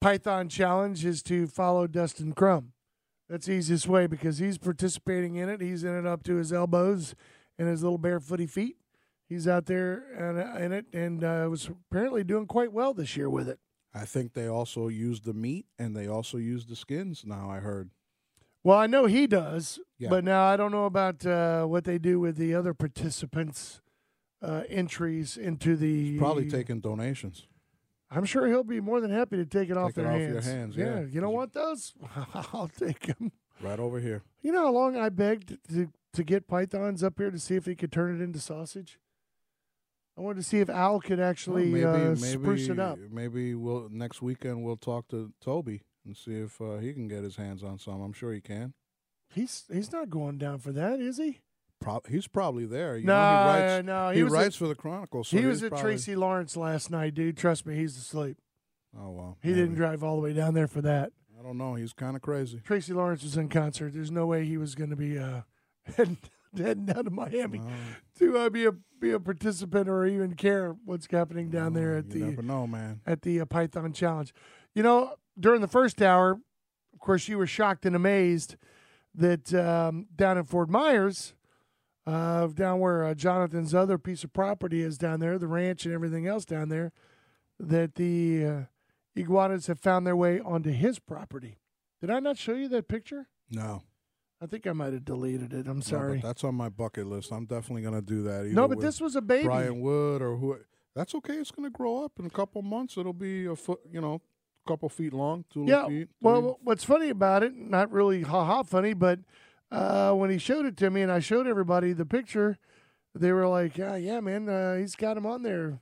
[0.00, 2.72] Python Challenge is to follow Dustin Crum.
[3.30, 5.62] That's the easiest way because he's participating in it.
[5.62, 7.14] He's in it up to his elbows
[7.58, 8.76] and his little barefooty feet.
[9.26, 13.30] He's out there and, in it and uh, was apparently doing quite well this year
[13.30, 13.58] with it.
[13.94, 17.58] I think they also use the meat and they also use the skins now, I
[17.60, 17.90] heard.
[18.64, 20.08] Well, I know he does, Yeah.
[20.08, 23.80] but now I don't know about uh, what they do with the other participants'
[24.40, 26.16] uh, entries into the.
[26.18, 27.46] Probably taking donations.
[28.10, 30.18] I'm sure he'll be more than happy to take it off Take it their off
[30.18, 30.32] hands.
[30.46, 31.00] your hands, yeah.
[31.14, 31.94] you don't want those?
[32.52, 33.32] I'll take them.
[33.60, 34.22] Right over here.
[34.42, 37.64] You know how long I begged to to get pythons up here to see if
[37.64, 38.98] he could turn it into sausage.
[40.16, 42.98] I wanted to see if Al could actually Well, uh, maybe, spruce maybe, it up.
[43.10, 47.22] Maybe we'll next weekend we'll talk to Toby and see if uh, he can get
[47.24, 48.00] his hands on some.
[48.02, 48.74] I'm sure he can.
[49.34, 51.40] He's he's not going down for that, is he?
[51.80, 52.96] Pro- he's probably there.
[52.96, 55.24] You no, know, he writes, no, he, he writes at, for the Chronicle.
[55.24, 57.36] So he was at probably- Tracy Lawrence last night, dude.
[57.36, 58.36] Trust me, he's asleep.
[58.96, 61.12] Oh well, He didn't drive all the way down there for that.
[61.40, 61.74] I don't know.
[61.74, 62.60] He's kind of crazy.
[62.62, 63.94] Tracy Lawrence was in concert.
[63.94, 65.40] There's no way he was going to be uh,
[65.96, 66.18] heading,
[66.56, 67.70] heading down to Miami No,
[68.18, 72.10] to uh, be a be a participant or even care what's happening down there at
[72.10, 73.00] the never know, man.
[73.06, 74.32] at the uh, Python Challenge.
[74.74, 76.40] You know, during the first hour,
[76.92, 78.56] of course, you were shocked and amazed
[79.14, 81.34] that um, down in Fort Myers,
[82.06, 85.92] uh, down where uh, Jonathan's other piece of property is down there, the ranch and
[85.94, 86.92] everything else down there,
[87.58, 88.60] that the uh,
[89.16, 91.58] iguanas have found their way onto his property.
[92.00, 93.28] Did I not show you that picture?
[93.50, 93.82] No,
[94.42, 95.66] I think I might have deleted it.
[95.68, 96.20] I'm No, but sorry.
[96.20, 97.30] that's on my bucket list.
[97.32, 98.46] I'm definitely gonna do that.
[98.46, 99.44] No, but this was a baby.
[99.44, 100.58] Brian Wood or who.
[100.96, 101.34] That's okay.
[101.34, 102.96] It's gonna grow up in a couple months.
[102.98, 104.14] It'll be a foot, you know,
[104.66, 105.86] a couple feet long, two Yeah.
[105.86, 106.08] feet.
[106.20, 109.20] Well, what's funny about it, not really ha ha funny, but
[109.70, 112.58] uh, when he showed it to me and I showed everybody the picture,
[113.14, 115.80] they were like, yeah, yeah, man, uh, he's got him on there.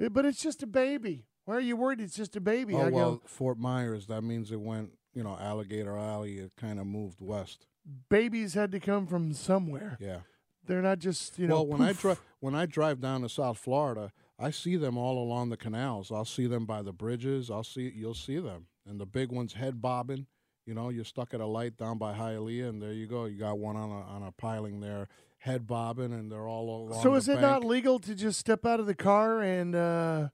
[0.00, 1.26] Eh, But it's just a baby.
[1.44, 2.00] Why are you worried?
[2.00, 2.74] It's just a baby.
[2.74, 4.06] oh I well, go, Fort Myers.
[4.06, 6.38] That means it went, you know, Alligator Alley.
[6.38, 7.66] It kind of moved west.
[8.08, 9.96] Babies had to come from somewhere.
[10.00, 10.20] Yeah.
[10.66, 11.62] They're not just, you know.
[11.62, 15.18] well, when I drive when I drive down to South Florida, I see them all
[15.22, 16.12] along the canals.
[16.12, 17.50] I'll see them by the bridges.
[17.50, 20.26] I'll see you'll see them, and the big ones head bobbing.
[20.64, 23.24] You know, you're stuck at a light down by Hialeah, and there you go.
[23.24, 27.02] You got one on a on a piling there, head bobbing, and they're all along.
[27.02, 27.42] So is it bank.
[27.42, 30.28] not legal to just step out of the car and, uh,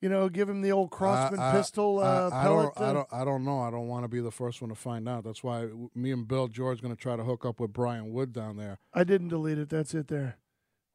[0.00, 2.74] you know, give him the old Crosman I- I- pistol uh, I, I pellet?
[2.74, 3.08] don't, I don't.
[3.12, 3.60] I don't know.
[3.60, 5.24] I don't want to be the first one to find out.
[5.24, 8.32] That's why me and Bill George going to try to hook up with Brian Wood
[8.32, 8.78] down there.
[8.94, 9.68] I didn't delete it.
[9.68, 10.36] That's it there.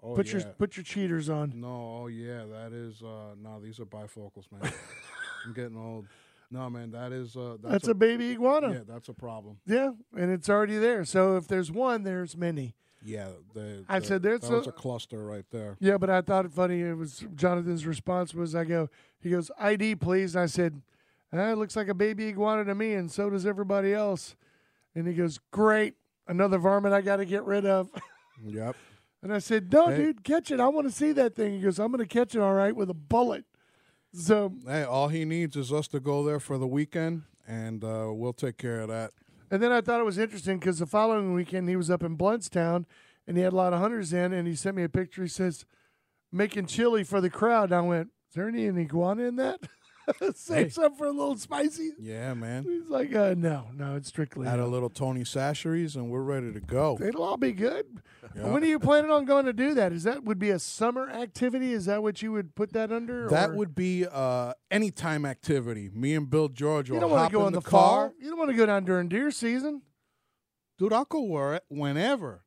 [0.01, 0.39] Oh put yeah.
[0.39, 1.53] your put your cheaters on.
[1.55, 3.01] No, oh yeah, that is.
[3.01, 4.71] uh No, these are bifocals, man.
[5.45, 6.07] I'm getting old.
[6.51, 7.35] No, man, that is.
[7.35, 8.71] uh That's, That's, a, baby iguana.
[8.71, 9.57] Yeah, that's a problem.
[9.65, 11.05] Yeah, and it's already there.
[11.05, 12.75] So if there's one, there's many.
[13.05, 15.77] Yeah, the, I said there's that was a- a cluster right there.
[15.79, 16.81] Yeah, but I thought it funny.
[16.81, 18.89] It was Jonathan's response was, "I go."
[19.21, 20.81] He goes, "ID, please." And I said,
[21.31, 24.35] ah, "It looks like a baby iguana to me, and so does everybody else."
[24.95, 25.93] And he goes, "Great,
[26.27, 27.89] another varmint I got to get rid of."
[28.45, 28.75] Yep.
[29.23, 29.97] And I said, "No, Hey.
[29.97, 30.59] dude, catch it.
[30.59, 32.75] I want to see that thing." He goes, "I'm going to catch it all right
[32.75, 33.45] with a bullet."
[34.13, 38.09] So, Hey, all he needs is us to go there for the weekend, and uh,
[38.11, 39.11] we'll take care of that.
[39.51, 42.17] And then I thought it was interesting because the following weekend he was up in
[42.17, 42.85] Blountstown,
[43.27, 45.21] and he had a lot of hunters in, and he sent me a picture.
[45.21, 45.65] He says,
[46.31, 49.59] "Making chili for the crowd." And I went, "Is there any iguana in that?"
[50.35, 50.69] Save Hey.
[50.69, 51.91] some for a little spicy.
[51.99, 52.63] Yeah, man.
[52.63, 56.51] He's like, uh, "No, no, it's strictly." Add a little Tony Chachere's, and we're ready
[56.53, 56.97] to go.
[57.01, 57.85] It'll all be good.
[58.33, 59.93] When are you planning on going to do that?
[59.93, 61.71] Is that would be a summer activity?
[61.71, 63.27] Is that what you would put that under?
[63.29, 65.89] That or- would be uh, anytime activity.
[65.93, 68.13] Me and Bill George You don't want to go in the, the, car.
[68.19, 69.81] You don't want to go down during deer season.
[70.77, 72.43] Dude, I'll go where whenever.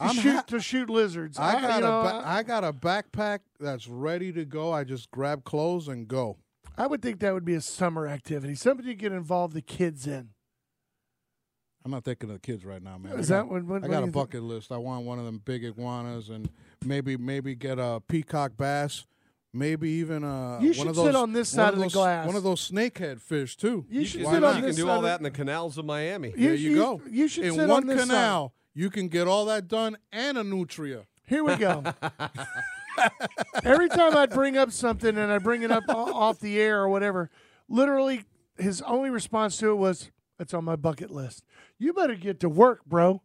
[0.00, 1.38] To I'm shoot ha- to shoot lizards.
[1.38, 4.72] I got you know, a ba- I got a backpack that's ready to go.
[4.72, 6.36] I just grab clothes and go.
[6.76, 10.06] I would think that would be a summer activity, something you could involve the kids
[10.06, 10.30] in.
[11.84, 13.18] I'm not thinking of the kids right now, man.
[13.18, 13.64] Is I that got, what?
[13.64, 14.14] what I got do a you think?
[14.14, 14.72] bucket list.
[14.72, 16.48] I want one of them big iguanas and
[16.84, 19.04] maybe maybe get a peacock bass.
[19.52, 22.26] Maybe even uh, You one should of sit those, on this side of the glass.
[22.26, 23.84] One of those snakehead fish too.
[23.88, 25.30] You You should can, sit do- on you can do side all that in the
[25.30, 26.30] canals of Miami.
[26.36, 27.02] You, there you, go.
[27.08, 28.80] You should in sit one on this canal, Side.
[28.82, 31.02] you can get all that done and a nutria.
[31.26, 31.84] Here we go.
[33.62, 36.88] Every time I'd bring up something and I bring it up off the air or
[36.88, 37.30] whatever,
[37.68, 38.24] literally
[38.58, 41.44] his only response to it was, "It's on my bucket list."
[41.78, 43.22] You better get to work, bro,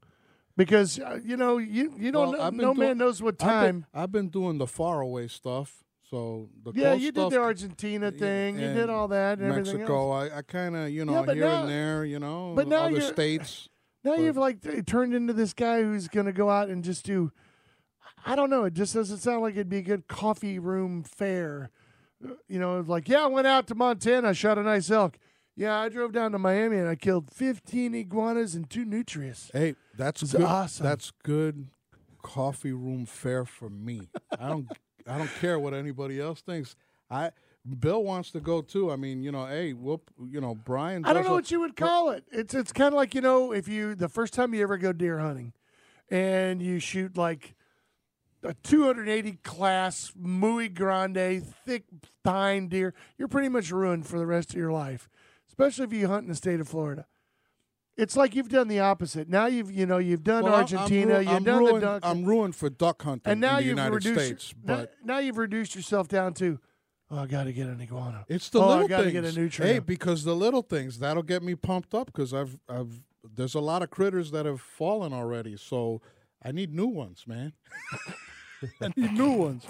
[0.57, 3.37] because uh, you know you you don't Well, know, no doing- man knows what I've
[3.37, 3.85] been- time.
[3.93, 5.83] I've been, doing the faraway stuff.
[6.09, 8.57] So the Yeah, you did the Argentina thing.
[8.59, 10.09] You did all that and everything Mexico.
[10.09, 12.05] I, I kind of you know Yeah, here now- and there.
[12.05, 13.69] You know, but now other states.
[14.01, 17.05] Now But- you've like turned into this guy who's going to go out and just
[17.05, 17.33] do.
[18.25, 18.65] I don't know.
[18.65, 21.69] It just doesn't sound like it'd be a good coffee room fare.
[22.47, 25.17] You know, like yeah, I went out to Montana, shot a nice elk.
[25.55, 29.49] Yeah, I drove down to Miami and I killed fifteen iguanas and two nutrias.
[29.53, 30.41] Hey, that's good.
[30.41, 30.85] awesome.
[30.85, 31.67] That's good
[32.21, 34.09] coffee room fare for me.
[34.37, 34.67] I don't
[35.07, 36.75] I don't care what anybody else thinks.
[37.09, 37.31] I
[37.79, 38.91] Bill wants to go too.
[38.91, 41.59] I mean, you know, hey, we'll you know, Brian I don't know a- what you
[41.61, 42.25] would call it.
[42.31, 44.91] It's it's kind of like you know if you the first time you ever go
[44.91, 45.53] deer hunting,
[46.09, 47.55] and you shoot like
[48.43, 51.83] a 280 class muy grande thick
[52.23, 55.09] pine deer, you're pretty much ruined for the rest of your life.
[55.47, 57.05] Especially if you hunt in the state of Florida.
[57.97, 59.27] It's like you've done the opposite.
[59.27, 61.99] Now you've you know you've done Well, Argentina, I'm, you've I'm done ruined, the duck,
[62.05, 64.53] I'm ruined for duck hunting and now in the you've United reduced States.
[64.63, 66.59] now, But now you've reduced yourself down to
[67.11, 68.23] oh I got to get an iguana.
[68.29, 69.13] It's the Oh, I little gotta things.
[69.13, 69.67] get a nutria.
[69.67, 73.01] Hey, because the little things that'll get me pumped up because I've I've
[73.35, 76.01] there's a lot of critters that have fallen already, so
[76.41, 77.51] I need new ones, man.
[78.95, 79.65] Need new ones.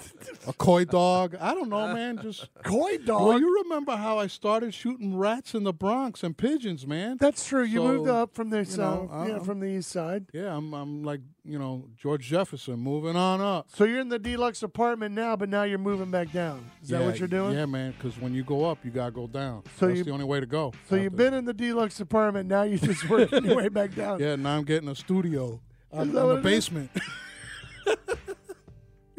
[0.46, 1.40] A coydog.
[1.40, 2.18] I don't know, man.
[2.22, 3.26] Just Coydog.
[3.26, 7.16] well, you remember how I started shooting rats in the Bronx and pigeons, man.
[7.20, 7.62] That's true.
[7.62, 10.26] You So, moved up from the south, know, yeah, I'm- from the east side.
[10.32, 13.68] yeah, I'm I'm like you know George Jefferson, moving on up.
[13.74, 16.64] So you're in the deluxe apartment now, but now you're moving back down.
[16.82, 17.54] Is that what you're doing?
[17.56, 17.92] Yeah, man.
[17.96, 19.62] Because when you go up, you gotta go down.
[19.78, 20.72] So That's you- the only way to go.
[20.88, 22.48] So you've been in the deluxe apartment.
[22.48, 24.18] Now you're just working your way back down.
[24.20, 25.60] Yeah, now I'm getting a studio
[25.92, 26.90] I'm, on the basement.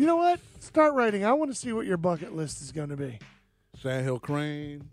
[0.02, 0.40] You know what?
[0.60, 1.24] Start writing.
[1.24, 3.20] I want to see what your bucket list is going to be.
[3.80, 4.90] Sandhill Crane.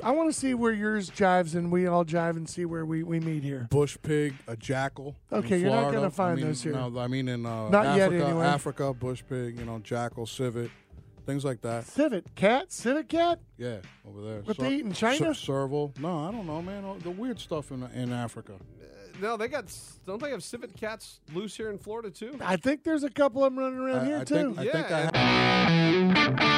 [0.00, 3.02] I want to see where yours jives and we all jive and see where we,
[3.02, 3.66] we meet here.
[3.68, 5.16] bush pig, a jackal.
[5.32, 6.74] Okay, you're not gonna find I mean, those here.
[6.74, 8.46] No, I mean in uh, Not yet, Africa, anyway.
[8.46, 10.70] Africa, bush pig, you know, jackal, civet,
[11.24, 11.86] things like that.
[11.86, 13.40] Civet cat, civet cat.
[13.58, 14.42] Yeah, over there.
[14.42, 15.34] What they eat in China?
[15.34, 15.92] Serval.
[15.98, 17.00] No, I don't know, man.
[17.00, 18.52] The weird stuff in in Africa.
[19.20, 19.64] No, they got.
[20.06, 22.36] Don't they have civet cats loose here in Florida too?
[22.40, 24.54] I think there's a couple of them running around I, here I too.
[24.54, 26.56] think I Yeah, think I.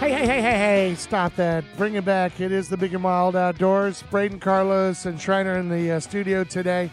[0.00, 0.58] Hey, hey, hey, hey,
[0.90, 1.64] hey, stop that.
[1.76, 2.40] Bring it back.
[2.40, 4.04] It is the Big and Wild Outdoors.
[4.10, 6.88] Braden Carlos and Schreiner in the uh, studio today.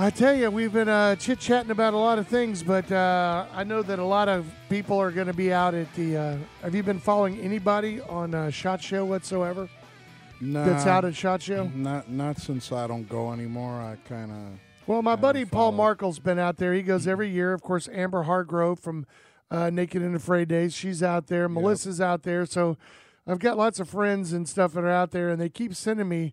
[0.00, 3.44] I tell you, we've been uh, chit chatting about a lot of things, but uh,
[3.52, 6.16] I know that a lot of people are going to be out at the.
[6.16, 9.68] Uh, have you been following anybody on uh, Shot Show whatsoever
[10.40, 11.64] Nah, that's out at Shot Show?
[11.74, 13.74] Not not since I don't go anymore.
[13.74, 14.58] I kind of.
[14.86, 15.72] Well, my buddy Paul.
[15.72, 16.72] Markle's been out there.
[16.72, 17.52] He goes every year.
[17.52, 19.04] Of course, Amber Hargrove from
[19.50, 21.46] uh, Naked and Afraid Days, she's out there.
[21.46, 22.46] Melissa's out there.
[22.46, 22.78] So
[23.26, 26.08] I've got lots of friends and stuff that are out there, and they keep sending
[26.08, 26.32] me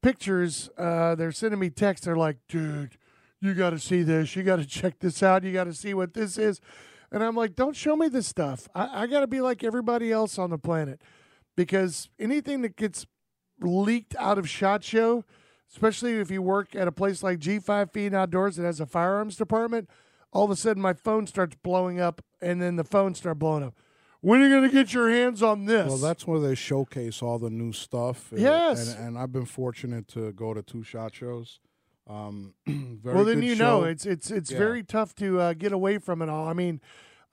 [0.00, 0.70] pictures.
[0.78, 2.06] Uh, they're sending me texts.
[2.06, 2.96] They're like, dude,
[3.40, 4.36] you got to see this.
[4.36, 5.44] You got to check this out.
[5.44, 6.60] You got to see what this is.
[7.12, 8.68] And I'm like, don't show me this stuff.
[8.74, 11.00] I, I got to be like everybody else on the planet
[11.56, 13.06] because anything that gets
[13.60, 15.24] leaked out of SHOT Show,
[15.72, 19.36] especially if you work at a place like G5 Feed Outdoors that has a firearms
[19.36, 19.88] department,
[20.32, 23.64] all of a sudden my phone starts blowing up and then the phone start blowing
[23.64, 23.74] up.
[24.20, 25.88] when are you going to get your hands on this?
[25.88, 28.32] Well, that's where they showcase all the new stuff.
[28.34, 28.94] Yes.
[28.94, 31.58] and, and I've been fortunate to go to two shot shows.
[32.08, 33.80] Um, very well, then you show.
[33.80, 34.58] know it's it's it's Yeah.
[34.58, 36.48] very tough to uh, get away from it all.
[36.48, 36.80] I mean,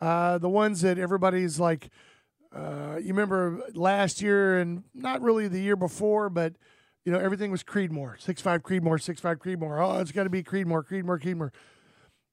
[0.01, 1.89] uh, the ones that everybody's like,
[2.55, 6.53] uh, you remember last year and not really the year before, but
[7.05, 9.81] you know everything was Creedmoor, six five Creedmoor, six five Creedmoor.
[9.83, 11.51] Oh, it's got to be Creedmoor, Creedmoor, Creedmoor.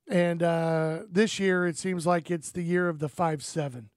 [0.07, 3.89] And uh, this year, it seems like it's the year of the five seven,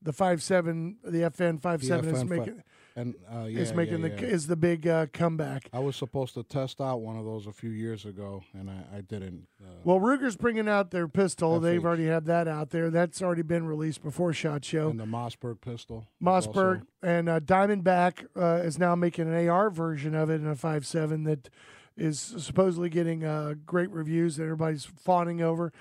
[0.00, 2.62] the five seven, the FN five The seven is FN fi- making
[2.96, 4.28] and uh, yeah, is making yeah, the yeah.
[4.28, 5.68] is the big uh, comeback.
[5.72, 8.96] I was supposed to test out one of those a few years ago, and I,
[8.96, 9.46] I didn't.
[9.62, 11.60] Uh, Well, Ruger's bringing out their pistol.
[11.60, 12.90] They've already had that out there.
[12.90, 14.88] That's already been released before Shot Show.
[14.88, 16.08] and the Mossberg pistol.
[16.22, 20.46] Mossberg also- and uh, Diamondback uh, is now making an AR version of it in
[20.46, 21.50] a 5.7 that
[21.98, 25.72] is supposedly getting uh, great reviews that everybody's fawning over.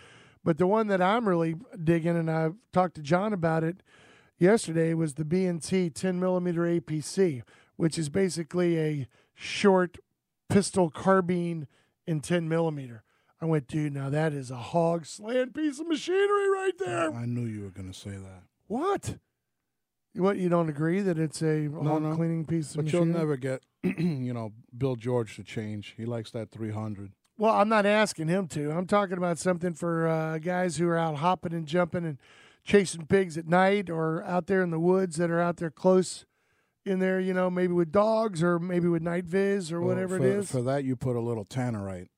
[0.43, 3.81] But the one that I'm really digging, and I've talked to John about it
[4.37, 7.43] yesterday, was the B&T 10 millimeter APC,
[7.75, 9.97] which is basically a short
[10.49, 11.67] pistol carbine
[12.07, 13.03] in 10 millimeter.
[13.41, 17.13] I went, dude, now that is a hog slant piece of machinery right there.
[17.13, 18.43] I knew you were going to say that.
[18.67, 19.17] What?
[20.15, 22.15] What you don't agree that it's a hog no.
[22.15, 23.07] cleaning piece of But machinery?
[23.09, 25.93] you'll never get, you know, Bill George to change.
[25.97, 27.11] He likes that 300.
[27.37, 28.71] Well, I'm not asking him to.
[28.71, 32.17] I'm talking about something for uh, guys who are out hopping and jumping and
[32.65, 36.25] chasing pigs at night, or out there in the woods that are out there close
[36.85, 37.19] in there.
[37.21, 40.29] You know, maybe with dogs or maybe with night viz or Well, whatever for, it
[40.39, 40.51] is.
[40.51, 42.09] For that, you put a little tannerite,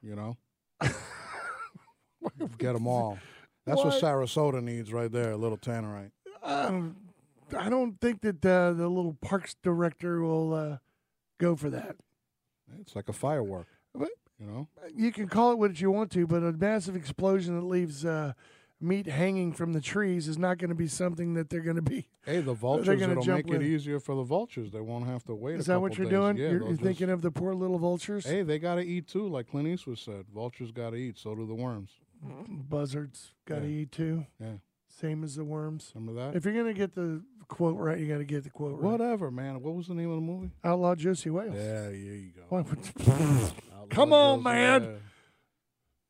[0.00, 0.36] you know?
[2.58, 3.18] get them all.
[3.66, 3.92] That's what?
[3.94, 4.02] What?
[4.02, 6.10] Sarasota needs right there, a little tannerite.
[6.42, 6.96] um,
[7.56, 10.76] I don't think that uh, the little parks director will uh,
[11.38, 11.96] go for that.
[12.80, 14.08] It's like a firework, What?
[14.40, 14.68] you know?
[14.96, 18.32] you can call it what you want to, but a massive explosion that leaves uh,
[18.82, 21.82] meat hanging from the trees is not going to be something that they're going to
[21.82, 22.08] be.
[22.26, 24.70] Hey, the vultures, gonna it'll jump make it easier for the vultures.
[24.70, 26.12] They won't have to wait Is that what you're days.
[26.12, 26.36] doing?
[26.36, 29.06] Yeah, you're you're just- thinking of the poor little vultures, Hey, they got to eat
[29.08, 30.24] too, like Clint Eastwood said.
[30.34, 31.90] Vultures got to eat, so do the worms.
[32.48, 33.82] buzzards got to Yeah.
[33.82, 34.26] eat too.
[34.40, 34.52] Yeah.
[34.88, 35.90] Same as the worms.
[35.94, 36.36] Remember that?
[36.36, 38.82] If you're going to get the quote right, you got to get the quote right.
[38.82, 39.62] Whatever, man.
[39.62, 40.50] What was the name of the movie?
[40.62, 41.54] Outlaw Josey Wales.
[41.54, 42.64] Yeah, there you go.
[43.90, 44.82] Come on, Josey, man.
[44.82, 44.88] Yeah.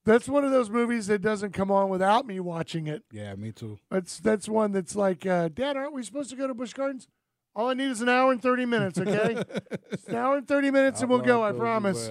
[0.05, 3.05] That's one of those movies that doesn't come on without me watching it.
[3.13, 3.79] Yeah, me too.
[3.91, 7.07] That's that's one that's like, uh, Dad, aren't we supposed to go to Busch Gardens?
[7.55, 9.43] All I need is an hour and thirty minutes, okay?
[10.09, 11.45] An hour and thirty minutes, and we'll go.
[11.45, 12.11] I promise.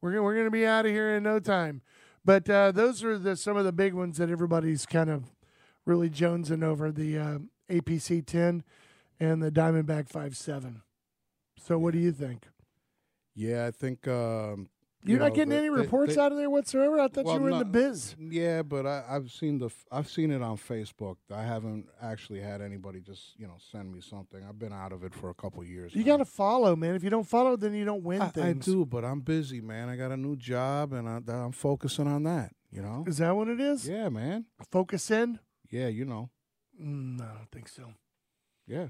[0.00, 1.80] We're gonna, we're gonna be out of here in no time.
[2.24, 5.32] But uh, those are the some of the big ones that everybody's kind of
[5.84, 7.38] really jonesing over the uh,
[7.70, 8.64] APC 10
[9.18, 10.82] and the Diamondback five seven.
[11.56, 12.44] So what do you think?
[13.34, 14.06] Yeah, I think.
[14.06, 14.68] Um,
[15.06, 16.98] You're you not know, getting the- any reports they- out of there whatsoever.
[16.98, 18.16] I thought Well, you were in the biz.
[18.18, 21.16] Yeah, but I, I've seen the I've seen it on Facebook.
[21.32, 24.42] I haven't actually had anybody just you know send me something.
[24.46, 25.94] I've been out of it for a couple years.
[25.94, 26.94] You got to follow, man.
[26.96, 29.88] If you don't follow, then you don't win I, I do, but I'm busy, man.
[29.88, 32.52] I got a new job, and I, I'm focusing on that.
[32.72, 33.04] You know?
[33.06, 33.88] Is that what it is?
[33.88, 34.46] Yeah, man.
[34.70, 35.38] Focus in?
[35.70, 36.30] Yeah, you know.
[36.82, 37.94] Mm, no, I don't think so.
[38.66, 38.88] Yeah,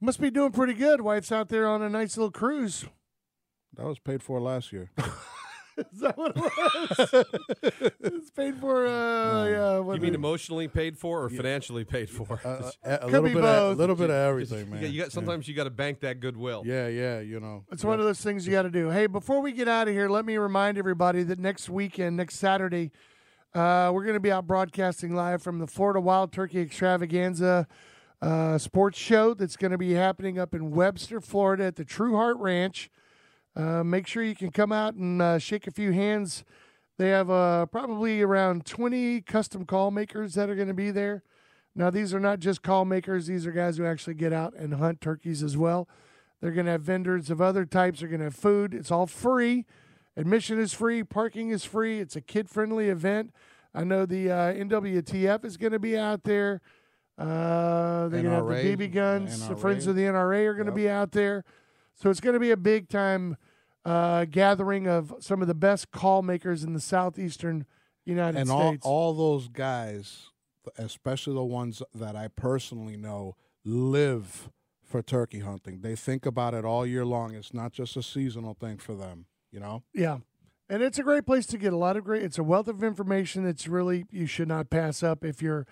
[0.00, 1.00] Must be doing pretty good.
[1.00, 2.84] Wife's out there on a nice little cruise.
[3.76, 4.90] That was paid for last year.
[5.92, 7.24] Is that what it was?
[8.00, 8.86] it's paid for.
[8.86, 9.78] Uh, yeah.
[9.80, 12.40] What You mean the- emotionally paid for or financially paid for?
[12.42, 13.76] Uh, a, a Could little be bit, both.
[13.76, 14.80] a little bit of everything, You man.
[14.80, 16.62] got- you got, sometimes you got to bank that goodwill.
[16.64, 17.64] Yeah, yeah, you know.
[17.70, 18.88] It's one of those things you got to do.
[18.88, 22.36] Hey, before we get out of here, let me remind everybody that next weekend, next
[22.36, 22.90] Saturday,
[23.54, 27.66] uh, we're going to be out broadcasting live from the Florida Wild Turkey Extravaganza
[28.22, 32.16] uh, sports show that's going to be happening up in Webster, Florida at the True
[32.16, 32.90] Heart Ranch.
[33.56, 36.44] Uh, make sure you can come out and uh, shake a few hands.
[36.98, 41.22] They have uh, probably around 20 custom call makers that are going to be there.
[41.74, 44.74] Now, these are not just call makers, these are guys who actually get out and
[44.74, 45.88] hunt turkeys as well.
[46.40, 48.00] They're going to have vendors of other types.
[48.00, 48.74] They're going to have food.
[48.74, 49.64] It's all free.
[50.16, 51.02] Admission is free.
[51.02, 51.98] Parking is free.
[52.00, 53.32] It's a kid friendly event.
[53.74, 56.60] I know the uh, NWTF is going to be out there.
[57.18, 59.48] Uh, they're going to have the BB guns.
[59.48, 59.56] The.
[59.56, 60.76] Friends of the NRA are going to Yep.
[60.76, 61.44] be out there.
[61.94, 63.36] So it's going to be a big time
[63.86, 67.64] uh, gathering of some of the best call makers in the southeastern
[68.04, 68.50] United States.
[68.50, 70.30] and all, all those guys,
[70.76, 74.50] especially the ones that I personally know, live
[74.82, 75.82] for turkey hunting.
[75.82, 77.34] They think about it all year long.
[77.34, 79.82] It's not just a seasonal thing for them, you know?
[79.94, 80.18] Yeah.
[80.68, 82.82] And it's a great place to get a lot of great, it's a wealth of
[82.82, 85.64] information that's really, you should not pass up if you're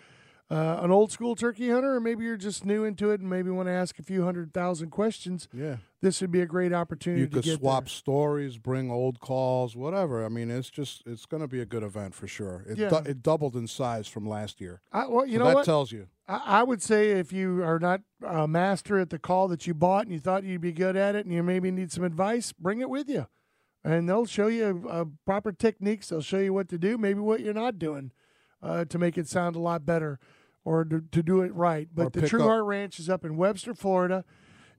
[0.51, 3.51] uh, an old school turkey hunter or maybe you're just new into it and maybe
[3.51, 5.49] want to ask a few hundred thousand questions.
[5.53, 5.77] Yeah.
[6.05, 7.89] This would be a great opportunity You to could get swap there.
[7.89, 10.25] stories, bring old calls, whatever.
[10.25, 12.65] I mean, it's just it's going to be a good event for sure.
[12.69, 12.91] It Yeah.
[12.91, 14.81] du- it doubled in size from last year.
[14.93, 15.65] I, well, you So know that what?
[15.65, 16.09] tells you.
[16.29, 19.75] I, I would say if you are not a master at the call that you
[19.75, 22.53] bought and you thought you'd be good at it and you maybe need some advice,
[22.53, 23.27] bring it with you.
[23.83, 26.09] And they'll show you uh, proper techniques.
[26.09, 28.13] They'll show you what to do, maybe what you're not doing
[28.63, 30.19] uh, to make it sound a lot better
[30.65, 31.89] or to, to do it right.
[31.89, 34.25] Or But the pick True up- Heart Ranch is up in Webster, Florida.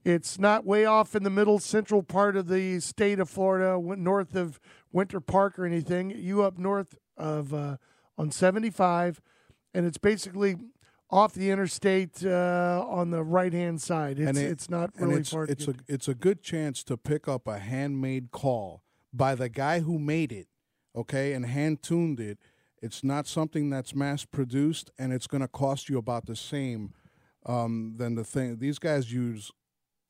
[0.06, 4.36] It's not way off in the middle central part of the state of Florida, north
[4.36, 4.60] of
[4.92, 6.10] Winter Park or anything.
[6.10, 7.78] You up north of uh,
[8.16, 9.20] on 75,
[9.74, 10.54] and it's basically
[11.10, 14.20] off the interstate uh, on the right hand side.
[14.20, 15.42] It's, And it- it's not really it's, far.
[15.42, 19.80] it's a it's a good chance to pick up a handmade call by the guy
[19.80, 20.46] who made it,
[20.94, 22.38] okay, and hand tuned it.
[22.80, 26.92] It's not something that's mass produced, and it's going to cost you about the same
[27.44, 28.58] um, than the thing.
[28.58, 29.50] These guys use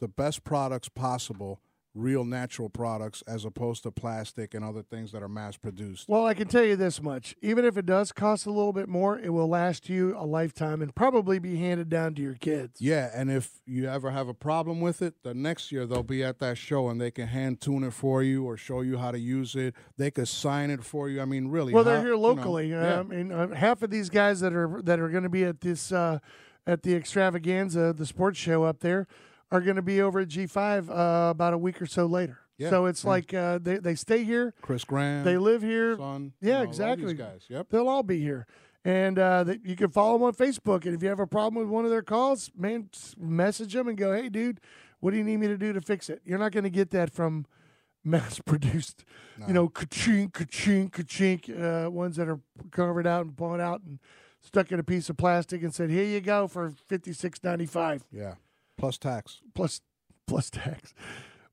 [0.00, 1.60] the best products possible,
[1.94, 6.06] real natural products, as opposed to plastic and other things that are mass produced.
[6.10, 7.34] Well, I can tell you this much.
[7.40, 10.82] Even if it does cost a little bit more, it will last you a lifetime
[10.82, 12.82] and probably be handed down to your kids.
[12.82, 16.22] Yeah, and if you ever have a problem with it, the next year they'll be
[16.22, 19.10] at that show and they can hand tune it for you or show you how
[19.10, 19.74] to use it.
[19.96, 21.22] They could sign it for you.
[21.22, 21.72] I mean, really.
[21.72, 22.70] Well, they're how- here you know, locally.
[22.70, 23.00] yeah.
[23.00, 25.62] I mean, uh, half of these guys that are that are going to be at
[25.62, 26.18] this uh,
[26.66, 29.06] at the extravaganza, the sports show up there,
[29.50, 32.38] are going to be over at G5 uh, about a week or so later.
[32.58, 33.10] Yeah, So it's yeah.
[33.10, 35.96] like uh, they they stay here, Chris Graham, they live here.
[35.96, 36.32] son.
[36.40, 37.06] Yeah, you know, exactly.
[37.12, 37.44] These guys.
[37.48, 37.68] Yep.
[37.70, 38.46] They'll all be here.
[38.84, 40.86] And uh, you can follow them on Facebook.
[40.86, 42.88] And if you have a problem with one of their calls, man,
[43.18, 44.60] message them and go, hey, dude,
[45.00, 46.22] what do you need me to do to fix it?
[46.24, 47.46] You're not going to get that from
[48.04, 49.04] mass produced,
[49.48, 52.38] you know, ka-chink, ka-chink, ka-chink, uh, ones that are
[52.70, 53.98] covered out and blown out and
[54.40, 57.66] stuck in a piece of plastic and said, here you go for fifty six ninety
[57.66, 58.34] five Yeah.
[58.76, 59.40] Plus tax.
[59.54, 59.80] plus
[60.26, 60.94] plus tax.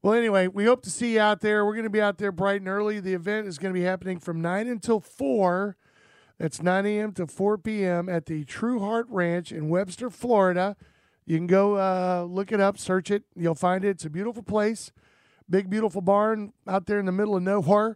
[0.02, 1.66] Well, anyway, we hope to see you out there.
[1.66, 3.00] We're going to be out there bright and early.
[3.00, 5.78] The event is going to be happening from nine until four.
[6.38, 7.14] That's nine a.m.
[7.14, 8.10] to four p.m.
[8.10, 10.76] at the True Heart Ranch in Webster, Florida.
[11.26, 13.24] You can go uh, look it up, search it.
[13.36, 13.90] You'll find it.
[13.90, 14.92] It's a beautiful place,
[15.50, 17.96] big beautiful barn out there in the middle of nowhere.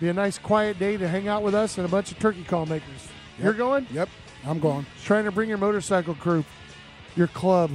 [0.00, 2.42] Be a nice quiet day to hang out with us and a bunch of turkey
[2.42, 3.08] call makers.
[3.40, 3.86] You're going?
[3.92, 4.08] Yep.
[4.44, 4.84] I'm going.
[5.04, 6.46] Trying to bring your motorcycle group,
[7.14, 7.70] your club.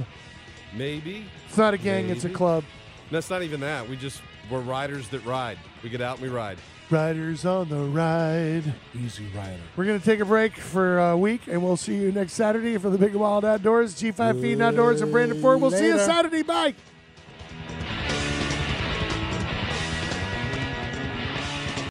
[0.76, 1.26] Maybe.
[1.48, 2.64] It's not a gang; it's a club.
[3.10, 3.88] That's not even that.
[3.88, 5.58] We just we're riders that ride.
[5.82, 6.58] We get out and we ride.
[6.90, 8.64] Riders on the ride.
[8.94, 9.60] Easy rider.
[9.76, 12.76] We're going to take a break for a week, and we'll see you next Saturday
[12.76, 13.94] for the Big and Wild Outdoors.
[13.94, 15.60] G5 Feed Outdoors and Brandon Ford.
[15.60, 16.42] We'll see you Saturday.
[16.42, 16.74] Bye.